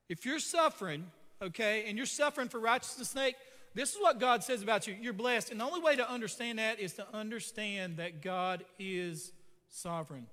[0.07, 1.07] If you're suffering,
[1.41, 3.35] okay, and you're suffering for righteousness' sake,
[3.75, 4.95] this is what God says about you.
[4.99, 5.51] You're blessed.
[5.51, 9.33] And the only way to understand that is to understand that God is
[9.67, 10.27] sovereign.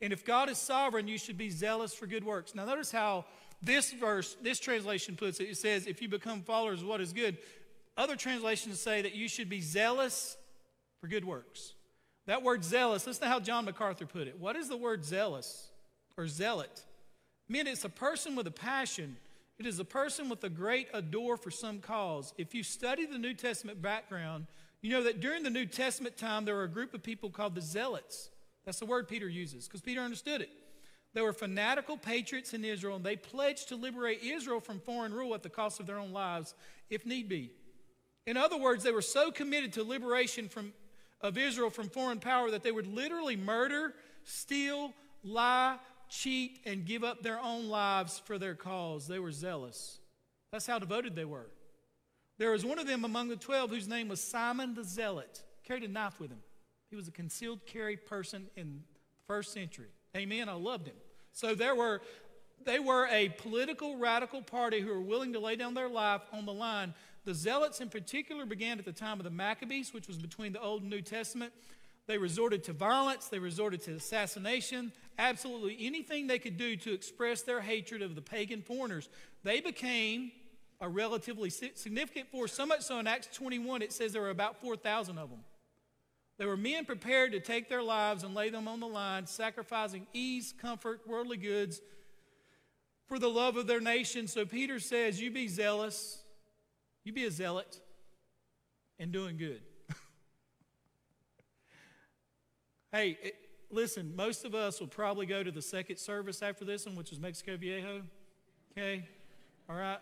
[0.00, 2.54] And if God is sovereign, you should be zealous for good works.
[2.54, 3.24] Now, notice how
[3.62, 5.44] this verse, this translation puts it.
[5.44, 7.38] It says, if you become followers of what is good.
[7.96, 10.36] Other translations say that you should be zealous
[11.00, 11.74] for good works.
[12.26, 14.38] That word zealous, listen to how John MacArthur put it.
[14.38, 15.70] What is the word zealous
[16.16, 16.84] or zealot?
[17.48, 19.16] I mean, it's a person with a passion.
[19.58, 22.32] It is a person with a great adore for some cause.
[22.38, 24.46] If you study the New Testament background,
[24.82, 27.56] you know that during the New Testament time, there were a group of people called
[27.56, 28.30] the zealots.
[28.68, 30.50] That's the word Peter uses because Peter understood it.
[31.14, 35.34] There were fanatical patriots in Israel, and they pledged to liberate Israel from foreign rule
[35.34, 36.54] at the cost of their own lives,
[36.90, 37.50] if need be.
[38.26, 40.74] In other words, they were so committed to liberation from
[41.22, 43.94] of Israel from foreign power that they would literally murder,
[44.24, 44.92] steal,
[45.24, 45.78] lie,
[46.10, 49.08] cheat, and give up their own lives for their cause.
[49.08, 49.98] They were zealous.
[50.52, 51.46] That's how devoted they were.
[52.36, 55.84] There was one of them among the twelve whose name was Simon the Zealot, carried
[55.84, 56.40] a knife with him.
[56.90, 59.88] He was a concealed carry person in the first century.
[60.16, 60.48] Amen.
[60.48, 60.96] I loved him.
[61.32, 62.00] So there were
[62.64, 66.44] they were a political radical party who were willing to lay down their life on
[66.44, 66.92] the line
[67.24, 70.60] The Zealots, in particular, began at the time of the Maccabees, which was between the
[70.60, 71.52] Old and New Testament.
[72.06, 77.42] They resorted to violence, they resorted to assassination, absolutely anything they could do to express
[77.42, 79.10] their hatred of the pagan foreigners.
[79.44, 80.32] They became
[80.80, 84.60] a relatively significant force, so much so in Acts 21, it says there were about
[84.60, 85.40] 4,000 of them.
[86.38, 90.06] There were men prepared to take their lives and lay them on the line, sacrificing
[90.12, 91.80] ease, comfort, worldly goods
[93.08, 94.28] for the love of their nation.
[94.28, 96.22] So Peter says, You be zealous,
[97.02, 97.80] you be a zealot,
[99.00, 99.62] and doing good.
[102.92, 103.34] hey, it,
[103.68, 107.10] listen, most of us will probably go to the second service after this one, which
[107.10, 108.02] is Mexico Viejo.
[108.72, 109.08] Okay?
[109.68, 109.98] All right?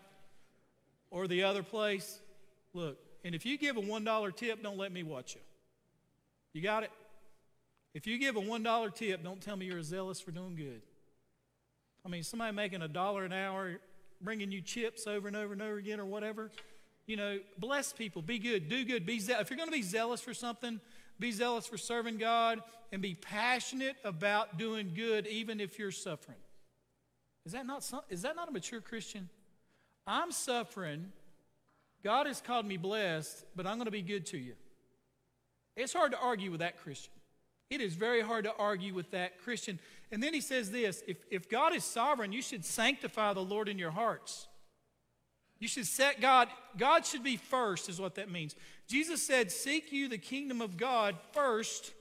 [1.09, 2.19] Or the other place.
[2.75, 5.41] Look, and if you give a $1 tip, don't let me watch you.
[6.57, 6.89] You got it?
[7.93, 10.81] If you give a $1 tip, don't tell me you're zealous for doing good.
[12.03, 13.77] I mean, somebody making a dollar an hour,
[14.21, 16.49] bringing you chips over and over and over again or whatever.
[17.05, 19.43] You know, bless people, be good, do good, be zealous.
[19.43, 20.81] If you're going to be zealous for something,
[21.19, 26.39] be zealous for serving God and be passionate about doing good even if you're suffering.
[27.45, 29.29] Is that not, some, is that not a mature Christian?
[30.07, 31.11] I'm suffering.
[32.03, 34.53] God has called me blessed, but I'm going to be good to you.
[35.77, 37.13] It's hard to argue with that Christian.
[37.69, 39.79] It is very hard to argue with that Christian.
[40.11, 43.69] And then he says this if, if God is sovereign, you should sanctify the Lord
[43.69, 44.47] in your hearts.
[45.59, 48.55] You should set God, God should be first, is what that means.
[48.87, 51.93] Jesus said, Seek you the kingdom of God first,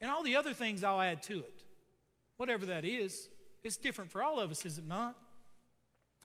[0.00, 1.64] and all the other things I'll add to it.
[2.36, 3.28] Whatever that is,
[3.64, 5.16] it's different for all of us, is it not?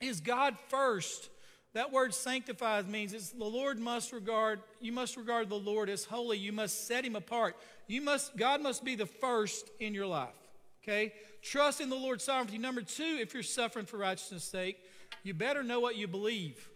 [0.01, 1.29] Is God first?
[1.77, 6.05] That word sanctifies means it's the Lord must regard, you must regard the Lord as
[6.05, 6.39] holy.
[6.39, 7.55] You must set him apart.
[7.85, 10.33] You must, God must be the first in your life.
[10.81, 11.13] Okay?
[11.43, 12.57] Trust in the Lord's sovereignty.
[12.57, 14.79] Number two, if you're suffering for righteousness' sake,
[15.21, 16.67] you better know what you believe.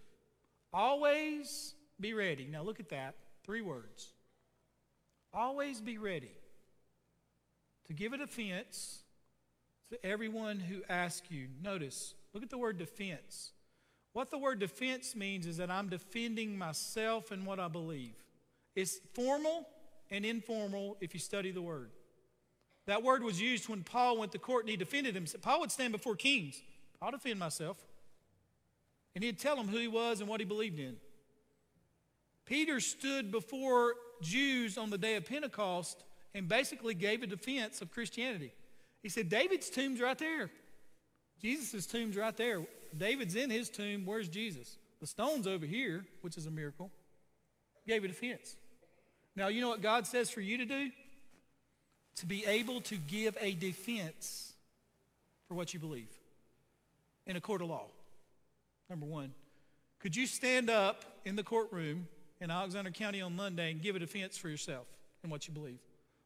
[0.71, 2.45] Always be ready.
[2.45, 3.15] Now look at that.
[3.43, 4.13] Three words.
[5.33, 6.37] Always be ready
[7.87, 8.99] to give a defense
[9.89, 11.47] to everyone who asks you.
[11.63, 13.53] Notice, look at the word defense.
[14.13, 18.13] What the word defense means is that I'm defending myself and what I believe.
[18.75, 19.67] It's formal
[20.09, 21.91] and informal if you study the word.
[22.87, 25.41] That word was used when Paul went to court and he defended himself.
[25.41, 26.61] Paul would stand before kings.
[27.01, 27.77] I'll defend myself.
[29.15, 30.97] And he'd tell them who he was and what he believed in.
[32.45, 36.03] Peter stood before Jews on the day of Pentecost
[36.33, 38.51] and basically gave a defense of Christianity.
[39.03, 40.49] He said, David's tomb's right there.
[41.41, 42.61] Jesus' tomb's right there.
[42.97, 44.05] David's in his tomb.
[44.05, 44.77] Where's Jesus?
[44.99, 46.91] The stone's over here, which is a miracle.
[47.87, 48.55] Gave a defense.
[49.35, 50.91] Now, you know what God says for you to do?
[52.17, 54.53] To be able to give a defense
[55.47, 56.09] for what you believe
[57.25, 57.87] in a court of law.
[58.89, 59.33] Number one.
[59.99, 62.07] Could you stand up in the courtroom
[62.39, 64.87] in Alexander County on Monday and give a defense for yourself
[65.23, 65.79] and what you believe?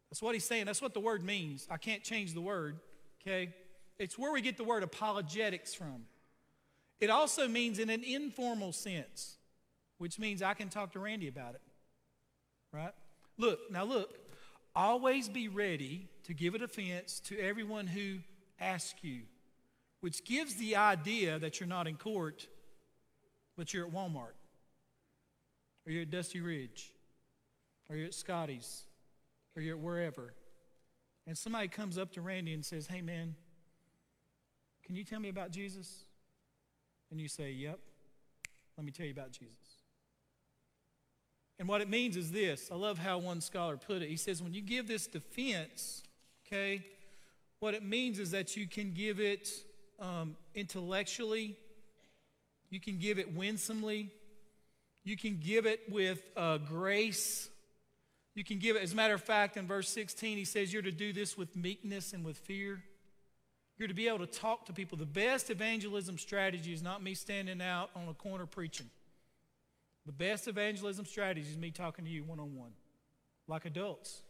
[0.09, 0.65] That's what he's saying.
[0.65, 1.67] That's what the word means.
[1.69, 2.79] I can't change the word,
[3.21, 3.53] okay?
[3.99, 6.05] It's where we get the word apologetics from.
[6.99, 9.37] It also means in an informal sense,
[9.97, 11.61] which means I can talk to Randy about it.
[12.71, 12.93] Right?
[13.37, 14.17] Look, now look,
[14.75, 18.19] always be ready to give a defense to everyone who
[18.59, 19.21] asks you,
[20.01, 22.47] which gives the idea that you're not in court,
[23.57, 24.35] but you're at Walmart,
[25.85, 26.91] or you're at Dusty Ridge,
[27.89, 28.83] or you're at Scotty's,
[29.55, 30.33] or you're at wherever.
[31.27, 33.35] And somebody comes up to Randy and says, Hey, man,
[34.85, 36.05] can you tell me about Jesus?
[37.15, 37.79] And you say, Yep.
[38.75, 39.53] Let me tell you about Jesus.
[41.57, 44.09] And what it means is this I love how one scholar put it.
[44.09, 46.03] He says, when you give this defense,
[46.45, 46.83] okay,
[47.59, 49.49] what it means is that you can give it
[49.97, 51.55] um, intellectually,
[52.69, 54.11] you can give it winsomely,
[55.05, 57.49] you can give it with uh, grace.
[58.33, 60.81] You can give it, as a matter of fact, in verse 16, he says, You're
[60.81, 62.83] to do this with meekness and with fear.
[63.77, 64.97] You're to be able to talk to people.
[64.97, 68.89] The best evangelism strategy is not me standing out on a corner preaching.
[70.05, 72.71] The best evangelism strategy is me talking to you one on one,
[73.47, 74.21] like adults.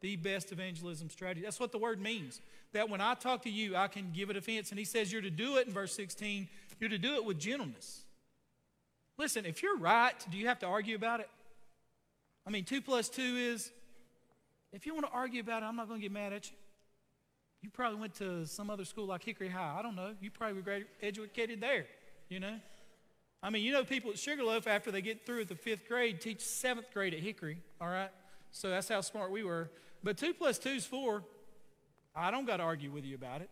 [0.00, 1.42] The best evangelism strategy.
[1.42, 2.40] That's what the word means.
[2.72, 4.70] That when I talk to you, I can give a defense.
[4.70, 6.48] And he says you're to do it in verse 16,
[6.78, 8.02] you're to do it with gentleness.
[9.16, 11.28] Listen, if you're right, do you have to argue about it?
[12.46, 13.70] I mean, two plus two is,
[14.72, 16.56] if you want to argue about it, I'm not going to get mad at you.
[17.64, 19.76] You probably went to some other school like Hickory High.
[19.78, 20.12] I don't know.
[20.20, 21.86] You probably were educated there,
[22.28, 22.60] you know?
[23.42, 26.20] I mean, you know, people at Sugarloaf, after they get through at the fifth grade,
[26.20, 28.10] teach seventh grade at Hickory, all right?
[28.50, 29.70] So that's how smart we were.
[30.02, 31.24] But two plus two is four.
[32.14, 33.48] I don't got to argue with you about it.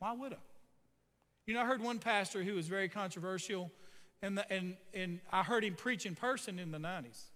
[0.00, 0.38] Why would I?
[1.46, 3.70] You know, I heard one pastor who was very controversial,
[4.22, 7.26] And, the, and, and I heard him preach in person in the 90s.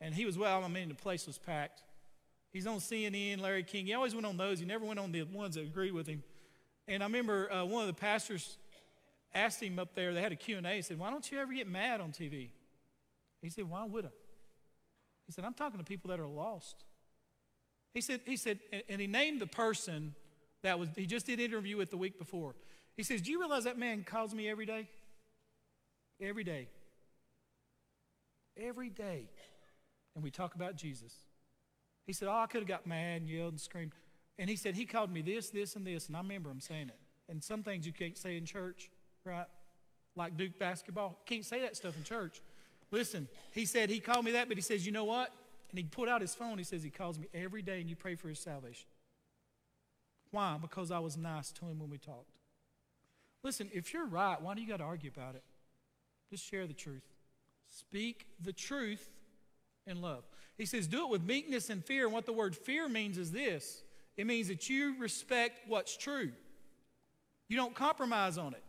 [0.00, 1.84] And he was, well, I mean, the place was packed.
[2.52, 3.86] He's on CNN, Larry King.
[3.86, 4.58] He always went on those.
[4.58, 6.22] He never went on the ones that agreed with him.
[6.88, 8.58] And I remember uh, one of the pastors
[9.34, 11.68] asked him up there, they had a Q&A, he said, why don't you ever get
[11.68, 12.50] mad on TV?
[13.42, 14.10] He said, why would I?
[15.26, 16.84] He said, I'm talking to people that are lost.
[17.94, 20.14] He said, he said, and he named the person
[20.62, 22.54] that was, he just did an interview with the week before.
[22.96, 24.88] He says, do you realize that man calls me every day?
[26.20, 26.68] Every day.
[28.60, 29.30] Every day.
[30.14, 31.14] And we talk about Jesus.
[32.10, 33.92] He said, Oh, I could have got mad and yelled and screamed.
[34.36, 36.08] And he said, He called me this, this, and this.
[36.08, 36.98] And I remember him saying it.
[37.28, 38.90] And some things you can't say in church,
[39.24, 39.46] right?
[40.16, 41.20] Like Duke basketball.
[41.24, 42.40] Can't say that stuff in church.
[42.90, 45.30] Listen, he said, He called me that, but he says, You know what?
[45.70, 46.58] And he put out his phone.
[46.58, 48.88] He says, He calls me every day and you pray for his salvation.
[50.32, 50.58] Why?
[50.60, 52.40] Because I was nice to him when we talked.
[53.44, 55.44] Listen, if you're right, why do you got to argue about it?
[56.28, 57.06] Just share the truth.
[57.68, 59.10] Speak the truth
[59.86, 60.24] in love.
[60.60, 62.04] He says, do it with meekness and fear.
[62.04, 63.82] And what the word fear means is this
[64.18, 66.32] it means that you respect what's true,
[67.48, 68.62] you don't compromise on it.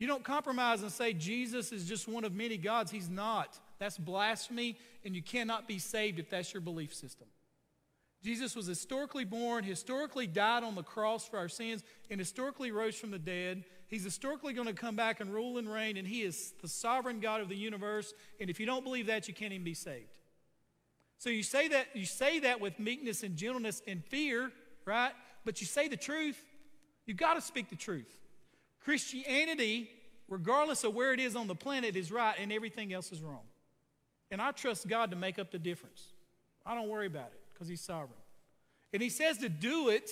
[0.00, 2.90] You don't compromise and say Jesus is just one of many gods.
[2.90, 3.58] He's not.
[3.78, 7.28] That's blasphemy, and you cannot be saved if that's your belief system.
[8.24, 12.96] Jesus was historically born, historically died on the cross for our sins, and historically rose
[12.96, 13.64] from the dead.
[13.86, 17.20] He's historically going to come back and rule and reign, and He is the sovereign
[17.20, 18.12] God of the universe.
[18.40, 20.18] And if you don't believe that, you can't even be saved.
[21.18, 24.50] So you say that you say that with meekness and gentleness and fear,
[24.84, 25.12] right?
[25.44, 26.42] But you say the truth.
[27.06, 28.10] You've got to speak the truth.
[28.80, 29.90] Christianity,
[30.28, 33.44] regardless of where it is on the planet, is right, and everything else is wrong.
[34.30, 36.04] And I trust God to make up the difference.
[36.64, 38.20] I don't worry about it because He's sovereign.
[38.92, 40.10] And He says to do it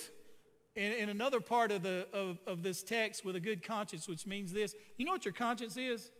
[0.76, 4.26] in, in another part of, the, of, of this text with a good conscience, which
[4.26, 4.74] means this.
[4.96, 6.10] You know what your conscience is?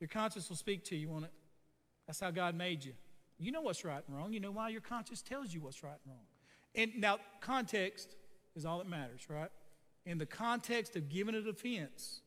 [0.00, 1.30] Your conscience will speak to you on it.
[2.06, 2.92] That's how God made you.
[3.38, 4.32] You know what's right and wrong.
[4.32, 6.24] You know why your conscience tells you what's right and wrong.
[6.74, 8.16] And now, context
[8.56, 9.50] is all that matters, right?
[10.06, 12.20] In the context of giving a defense,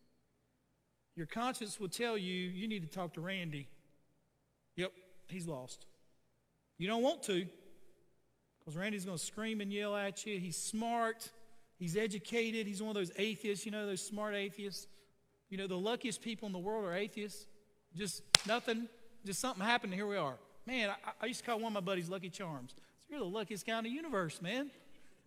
[1.15, 3.67] your conscience will tell you you need to talk to Randy.
[4.75, 4.91] Yep,
[5.27, 5.85] he's lost.
[6.77, 7.45] You don't want to,
[8.59, 10.39] because Randy's going to scream and yell at you.
[10.39, 11.29] He's smart.
[11.79, 12.67] He's educated.
[12.67, 14.87] He's one of those atheists, you know, those smart atheists.
[15.49, 17.47] You know, the luckiest people in the world are atheists.
[17.95, 18.87] Just nothing,
[19.25, 20.37] just something happened, here we are.
[20.67, 22.75] Man, I, I used to call one of my buddies Lucky Charms.
[22.75, 24.69] So you're the luckiest guy in the universe, man.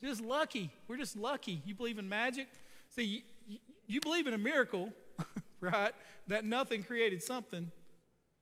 [0.05, 0.71] Just lucky.
[0.87, 1.63] We're just lucky.
[1.65, 2.47] You believe in magic?
[2.95, 4.93] See, you, you believe in a miracle,
[5.61, 5.93] right?
[6.29, 7.71] That nothing created something.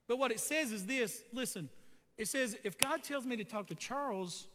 [0.08, 1.68] But what it says is this listen,
[2.16, 4.48] it says, if God tells me to talk to Charles,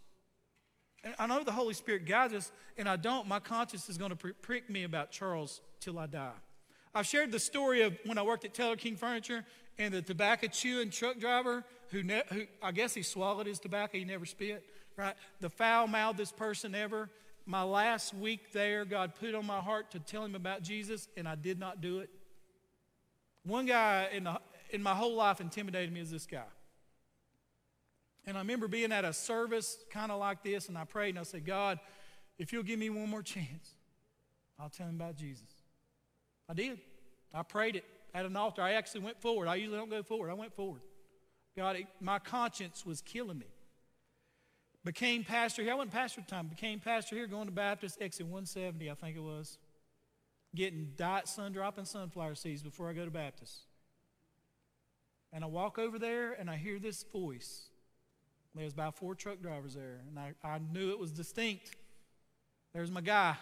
[1.06, 4.14] and I know the Holy Spirit guides us, and I don't, my conscience is going
[4.16, 6.32] to prick me about Charles till I die.
[6.96, 9.44] I've shared the story of when I worked at Taylor King Furniture
[9.80, 13.98] and the tobacco chewing truck driver who, ne- who I guess he swallowed his tobacco,
[13.98, 14.64] he never spit,
[14.96, 15.16] right?
[15.40, 17.10] The foul mouthedest person ever.
[17.46, 21.28] My last week there, God put on my heart to tell him about Jesus, and
[21.28, 22.10] I did not do it.
[23.44, 24.40] One guy in, the,
[24.70, 26.44] in my whole life intimidated me as this guy.
[28.26, 31.20] And I remember being at a service kind of like this, and I prayed and
[31.20, 31.80] I said, God,
[32.38, 33.74] if you'll give me one more chance,
[34.60, 35.53] I'll tell him about Jesus.
[36.54, 36.80] I did.
[37.34, 37.84] I prayed it
[38.14, 38.62] at an altar.
[38.62, 39.48] I actually went forward.
[39.48, 40.30] I usually don't go forward.
[40.30, 40.82] I went forward.
[41.58, 43.48] God, it, my conscience was killing me.
[44.86, 45.72] Became pastor here.
[45.72, 46.48] I wasn't pastor at the time.
[46.48, 49.58] Became pastor here, going to Baptist, exit 170, I think it was.
[50.54, 53.62] Getting diet sun dropping sunflower seeds before I go to Baptist.
[55.32, 57.70] And I walk over there and I hear this voice.
[58.54, 61.76] There's about four truck drivers there, and I, I knew it was distinct.
[62.76, 63.36] There's my guy.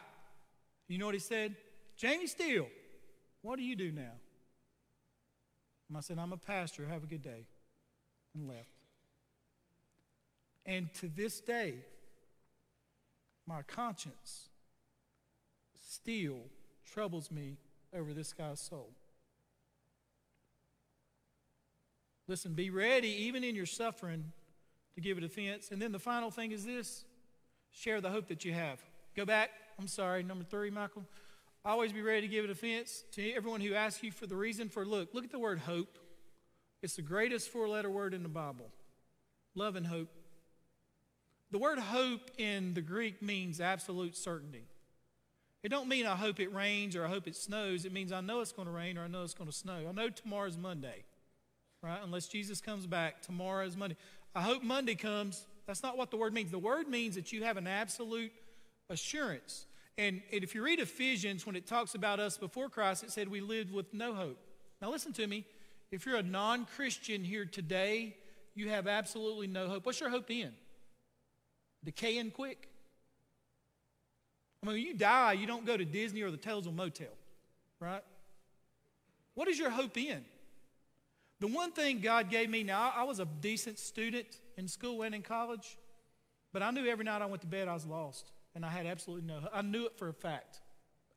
[0.88, 1.58] You know what he said?
[1.98, 2.68] Jamie Steele,
[3.42, 4.14] what do you do now?
[5.90, 6.86] And I said, I'm a pastor.
[6.86, 7.48] Have a good day.
[8.34, 8.70] And left.
[10.66, 11.76] And to this day,
[13.48, 14.50] my conscience
[15.82, 16.40] still
[16.94, 17.58] troubles me
[17.94, 18.92] over this guy's soul.
[22.28, 24.32] Listen, be ready, even in your suffering,
[24.96, 25.72] to give a defense.
[25.72, 27.04] And then the final thing is this
[27.72, 28.80] share the hope that you have.
[29.16, 29.50] Go back.
[29.80, 31.04] I'm sorry, number three, Michael.
[31.64, 34.68] Always be ready to give a defense to everyone who asks you for the reason
[34.68, 35.14] for look.
[35.14, 36.00] Look at the word hope.
[36.82, 38.72] It's the greatest four letter word in the Bible
[39.54, 40.10] love and hope.
[41.52, 44.64] The word hope in the Greek means absolute certainty.
[45.62, 47.86] It don't mean I hope it rains or I hope it snows.
[47.86, 49.86] It means I know it's going to rain or I know it's going to snow.
[49.88, 51.04] I know tomorrow's Monday,
[51.84, 52.00] right?
[52.02, 53.98] Unless Jesus comes back, tomorrow is Monday.
[54.34, 55.46] I hope Monday comes.
[55.68, 56.50] That's not what the word means.
[56.50, 58.32] The word means that you have an absolute
[58.90, 59.66] assurance.
[59.98, 63.28] And, and if you read Ephesians, when it talks about us before Christ, it said
[63.28, 64.40] we lived with no hope.
[64.82, 65.46] Now, listen to me.
[65.92, 68.16] If you're a non Christian here today,
[68.56, 69.86] you have absolutely no hope.
[69.86, 70.52] What's your hope in?
[71.84, 72.70] Decaying quick?
[74.62, 77.08] I mean, when you die, you don't go to Disney or the Tellsville Motel,
[77.80, 78.04] right?
[79.34, 80.24] What is your hope in?
[81.40, 84.28] The one thing God gave me, now I was a decent student
[84.58, 85.78] in school and in college,
[86.54, 88.32] but I knew every night I went to bed I was lost.
[88.56, 90.60] And I had absolutely no, I knew it for a fact.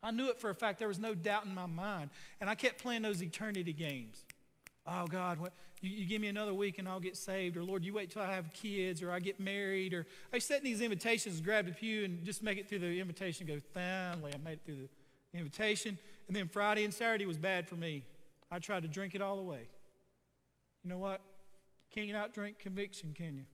[0.03, 0.78] I knew it for a fact.
[0.78, 2.11] There was no doubt in my mind.
[2.41, 4.24] And I kept playing those eternity games.
[4.87, 7.57] Oh, God, what, you, you, give me another week and I'll get saved.
[7.57, 9.95] Or, Lord, you wait till I have kids or I get married.
[9.95, 13.47] Or I set these invitations, grab a pew, and just make it through the invitation.
[13.47, 14.89] Go, finally, I made it through
[15.32, 15.99] the invitation.
[16.28, 18.05] And then Friday and Saturday was bad for me.
[18.51, 19.68] I tried to drink it all away.
[20.85, 21.22] You know what?
[21.97, 23.45] You can't outdrink conviction, can you?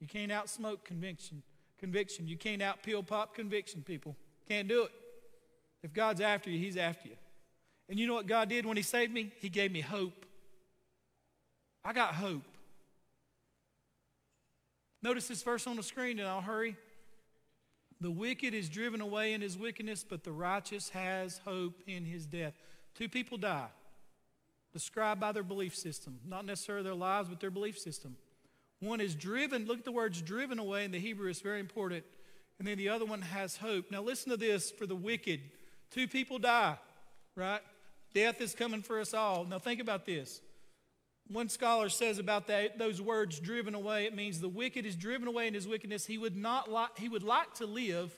[0.00, 1.42] You can't outsmoke conviction.
[1.84, 2.26] Conviction.
[2.26, 4.16] You can't out pill pop conviction, people.
[4.48, 4.90] Can't do it.
[5.82, 7.16] If God's after you, He's after you.
[7.90, 9.32] And you know what God did when He saved me?
[9.38, 10.24] He gave me hope.
[11.84, 12.40] I got hope.
[15.02, 16.78] Notice this verse on the screen, and I'll hurry.
[18.00, 22.24] The wicked is driven away in his wickedness, but the righteous has hope in his
[22.24, 22.54] death.
[22.94, 23.68] Two people die,
[24.72, 28.16] described by their belief system, not necessarily their lives, but their belief system.
[28.84, 32.04] One is driven, look at the words driven away in the Hebrew, it's very important.
[32.58, 33.90] And then the other one has hope.
[33.90, 35.40] Now, listen to this for the wicked.
[35.90, 36.76] Two people die,
[37.34, 37.60] right?
[38.14, 39.44] Death is coming for us all.
[39.44, 40.40] Now, think about this.
[41.28, 45.26] One scholar says about that, those words driven away, it means the wicked is driven
[45.26, 46.04] away in his wickedness.
[46.04, 48.12] He would, not like, he would like to live,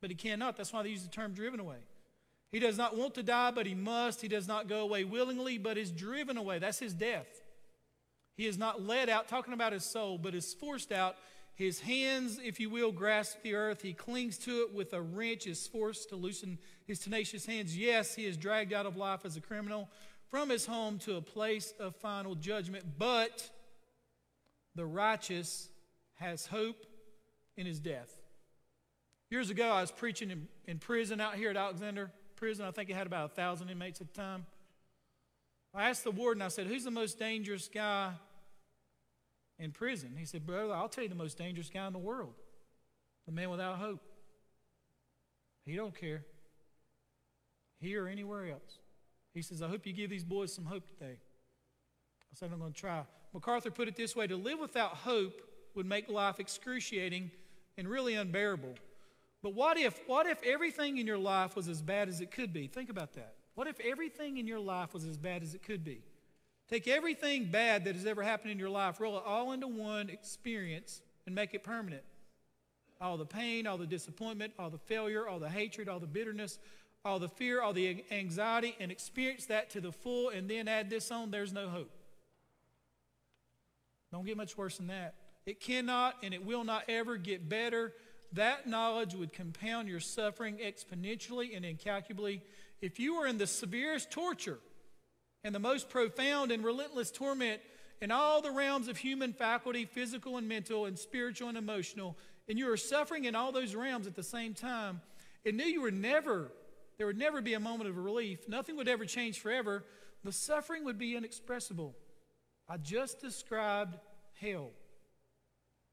[0.00, 0.56] but he cannot.
[0.56, 1.78] That's why they use the term driven away.
[2.50, 4.20] He does not want to die, but he must.
[4.20, 6.58] He does not go away willingly, but is driven away.
[6.58, 7.26] That's his death.
[8.36, 11.16] He is not led out, talking about his soul, but is forced out
[11.54, 13.80] his hands, if you will, grasp the earth.
[13.80, 17.76] He clings to it with a wrench, is forced to loosen his tenacious hands.
[17.76, 19.88] Yes, he is dragged out of life as a criminal
[20.28, 22.84] from his home to a place of final judgment.
[22.98, 23.48] But
[24.74, 25.70] the righteous
[26.16, 26.84] has hope
[27.56, 28.14] in his death.
[29.30, 32.66] Years ago, I was preaching in, in prison out here at Alexander Prison.
[32.66, 34.44] I think it had about a thousand inmates at the time.
[35.74, 38.12] I asked the warden, I said, Who's the most dangerous guy
[39.58, 40.14] in prison.
[40.18, 42.34] He said, Brother, I'll tell you the most dangerous guy in the world
[43.26, 44.00] the man without hope.
[45.64, 46.24] He don't care.
[47.80, 48.78] Here or anywhere else.
[49.34, 51.16] He says, I hope you give these boys some hope today.
[51.18, 53.02] I said, I'm going to try.
[53.34, 55.42] MacArthur put it this way to live without hope
[55.74, 57.30] would make life excruciating
[57.76, 58.74] and really unbearable.
[59.42, 62.52] But what if, what if everything in your life was as bad as it could
[62.52, 62.66] be?
[62.66, 63.34] Think about that.
[63.54, 66.02] What if everything in your life was as bad as it could be?
[66.68, 70.10] Take everything bad that has ever happened in your life, roll it all into one
[70.10, 72.02] experience, and make it permanent.
[73.00, 76.58] All the pain, all the disappointment, all the failure, all the hatred, all the bitterness,
[77.04, 80.90] all the fear, all the anxiety, and experience that to the full, and then add
[80.90, 81.90] this on, there's no hope.
[84.10, 85.14] Don't get much worse than that.
[85.44, 87.92] It cannot and it will not ever get better.
[88.32, 92.42] That knowledge would compound your suffering exponentially and incalculably.
[92.80, 94.58] If you were in the severest torture,
[95.46, 97.60] and the most profound and relentless torment
[98.00, 102.16] in all the realms of human faculty, physical and mental, and spiritual and emotional,
[102.48, 105.00] and you are suffering in all those realms at the same time,
[105.44, 106.50] and knew you were never,
[106.98, 109.84] there would never be a moment of relief, nothing would ever change forever,
[110.24, 111.94] the suffering would be inexpressible.
[112.68, 113.96] I just described
[114.40, 114.70] hell.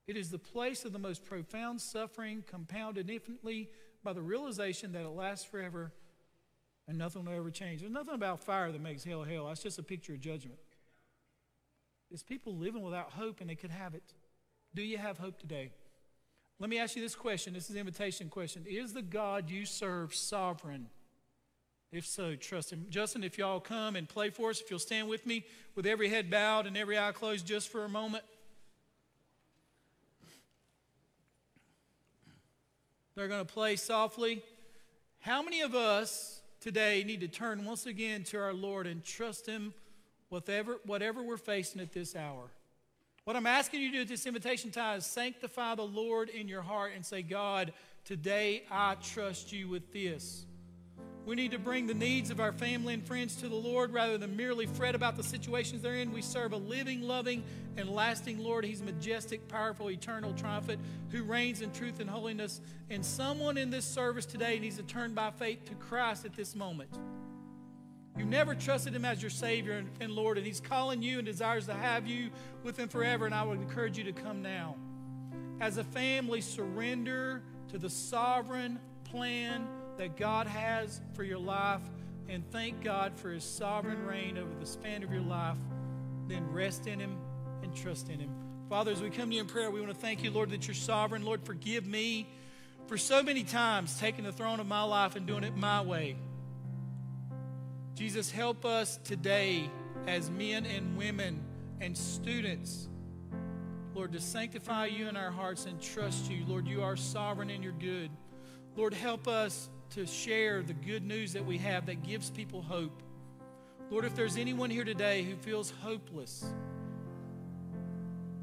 [0.08, 3.70] It is the place of the most profound suffering, compounded infinitely
[4.04, 5.92] by the realization that it lasts forever
[6.88, 7.82] and nothing will ever change.
[7.82, 9.48] There's nothing about fire that makes hell hell.
[9.48, 10.60] That's just a picture of judgment.
[12.12, 14.04] It's people living without hope and they could have it.
[14.76, 15.72] Do you have hope today?
[16.60, 17.54] Let me ask you this question.
[17.54, 18.66] This is an invitation question.
[18.68, 20.88] Is the God you serve sovereign?
[21.92, 22.86] If so, trust him.
[22.90, 26.10] Justin, if y'all come and play for us, if you'll stand with me with every
[26.10, 28.24] head bowed and every eye closed just for a moment.
[33.16, 34.44] They're going to play softly.
[35.20, 39.46] How many of us today need to turn once again to our Lord and trust
[39.46, 39.74] Him
[40.30, 42.50] whatever, whatever we're facing at this hour.
[43.26, 46.48] What I'm asking you to do at this invitation time is sanctify the Lord in
[46.48, 47.74] your heart and say, God,
[48.06, 50.46] today I trust you with this.
[51.26, 54.18] We need to bring the needs of our family and friends to the Lord rather
[54.18, 56.12] than merely fret about the situations they're in.
[56.12, 57.44] We serve a living, loving,
[57.78, 58.66] and lasting Lord.
[58.66, 62.60] He's majestic, powerful, eternal, triumphant, who reigns in truth and holiness.
[62.90, 66.56] And someone in this service today needs to turn by faith to Christ at this
[66.56, 66.90] moment.
[68.18, 71.26] You've never trusted Him as your Savior and, and Lord, and He's calling you and
[71.26, 72.32] desires to have you
[72.64, 73.26] with Him forever.
[73.26, 74.76] And I would encourage you to come now.
[75.62, 79.68] As a family, surrender to the sovereign plan
[79.98, 81.82] that God has for your life.
[82.30, 85.58] and thank God for his sovereign reign over the span of your life,
[86.28, 87.18] then rest in him
[87.62, 88.30] and trust in him.
[88.70, 90.66] Father, as we come to you in prayer, we want to thank you, Lord, that
[90.66, 91.26] you're sovereign.
[91.26, 92.30] Lord, forgive me
[92.88, 96.16] for so many times taking the throne of my life and doing it my way.
[97.94, 99.70] Jesus, help us today
[100.08, 101.44] as men and women
[101.82, 102.88] and students,
[103.94, 106.46] Lord, to sanctify you in our hearts and trust you.
[106.48, 108.10] Lord, you are sovereign and you're good.
[108.76, 113.04] Lord, help us to share the good news that we have that gives people hope.
[113.92, 116.44] Lord, if there's anyone here today who feels hopeless,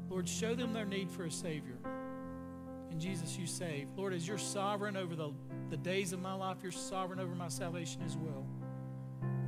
[0.09, 1.77] Lord, show them their need for a Savior.
[2.89, 3.87] And Jesus, you save.
[3.97, 5.31] Lord, as you're sovereign over the,
[5.69, 8.45] the days of my life, you're sovereign over my salvation as well.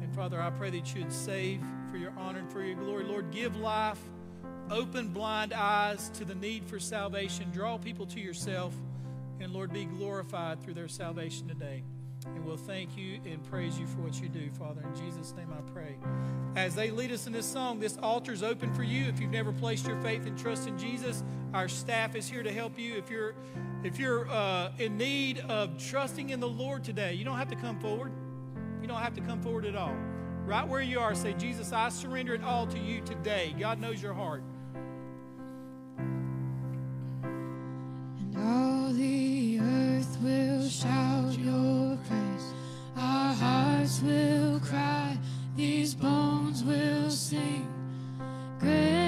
[0.01, 3.05] And Father, I pray that you would save for your honor and for your glory.
[3.05, 3.99] Lord, give life,
[4.69, 8.73] open blind eyes to the need for salvation, draw people to yourself,
[9.43, 11.83] and Lord, be glorified through their salvation today.
[12.25, 14.81] And we'll thank you and praise you for what you do, Father.
[14.81, 15.97] In Jesus' name I pray.
[16.55, 19.05] As they lead us in this song, this altar is open for you.
[19.07, 21.23] If you've never placed your faith and trust in Jesus,
[21.53, 22.95] our staff is here to help you.
[22.95, 23.35] If you're
[23.83, 27.57] if you're uh, in need of trusting in the Lord today, you don't have to
[27.57, 28.13] come forward.
[28.81, 29.95] You don't have to come forward at all.
[30.45, 33.53] Right where you are, say, Jesus, I surrender it all to you today.
[33.59, 34.41] God knows your heart.
[40.23, 42.53] Will shout your praise,
[42.95, 45.17] our hearts will cry.
[45.55, 47.67] These bones will sing.
[48.59, 49.02] Great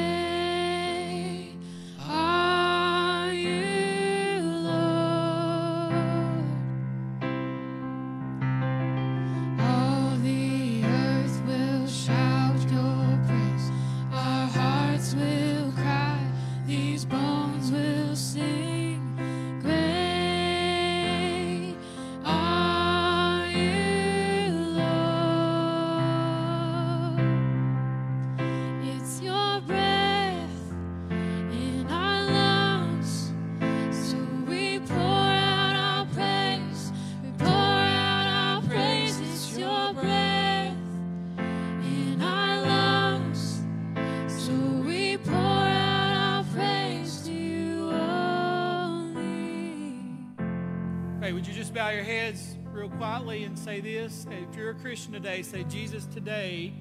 [52.06, 54.28] heads real quietly and say this?
[54.30, 56.72] If you're a Christian today, say, Jesus, today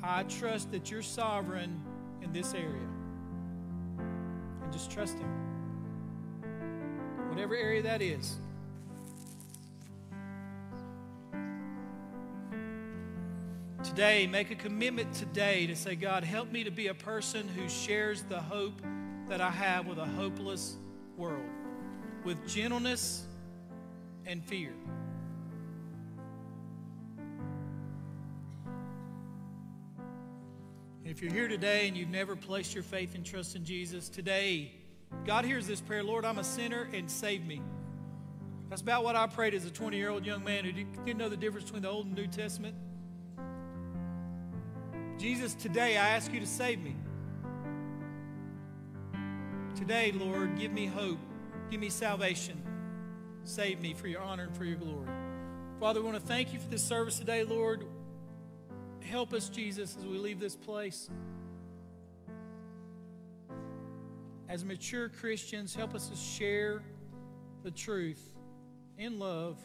[0.00, 1.82] I trust that you're sovereign
[2.22, 2.88] in this area.
[4.62, 5.28] And just trust Him.
[7.28, 8.36] Whatever area that is.
[13.82, 17.68] Today, make a commitment today to say, God, help me to be a person who
[17.68, 18.80] shares the hope
[19.28, 20.76] that I have with a hopeless
[21.16, 21.44] world
[22.24, 23.24] with gentleness
[24.26, 24.72] and fear.
[31.04, 34.72] If you're here today and you've never placed your faith and trust in Jesus, today,
[35.24, 37.62] God hears this prayer Lord, I'm a sinner and save me.
[38.68, 41.28] That's about what I prayed as a 20 year old young man who didn't know
[41.28, 42.74] the difference between the Old and New Testament.
[45.18, 46.96] Jesus, today I ask you to save me.
[49.76, 51.18] Today, Lord, give me hope.
[51.70, 52.65] Give me salvation.
[53.46, 55.08] Save me for your honor and for your glory.
[55.78, 57.84] Father, we want to thank you for this service today, Lord.
[59.00, 61.08] Help us, Jesus, as we leave this place.
[64.48, 66.82] As mature Christians, help us to share
[67.62, 68.20] the truth
[68.98, 69.56] in love.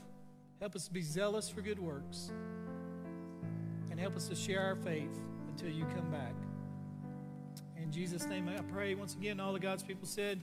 [0.60, 2.32] Help us be zealous for good works.
[3.90, 6.36] And help us to share our faith until you come back.
[7.82, 8.94] In Jesus' name I pray.
[8.94, 10.40] Once again, all the God's people said,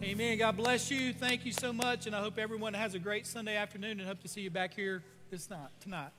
[0.00, 0.38] Amen.
[0.38, 1.12] God bless you.
[1.12, 2.06] Thank you so much.
[2.06, 4.72] And I hope everyone has a great Sunday afternoon and hope to see you back
[4.72, 6.10] here this night tonight.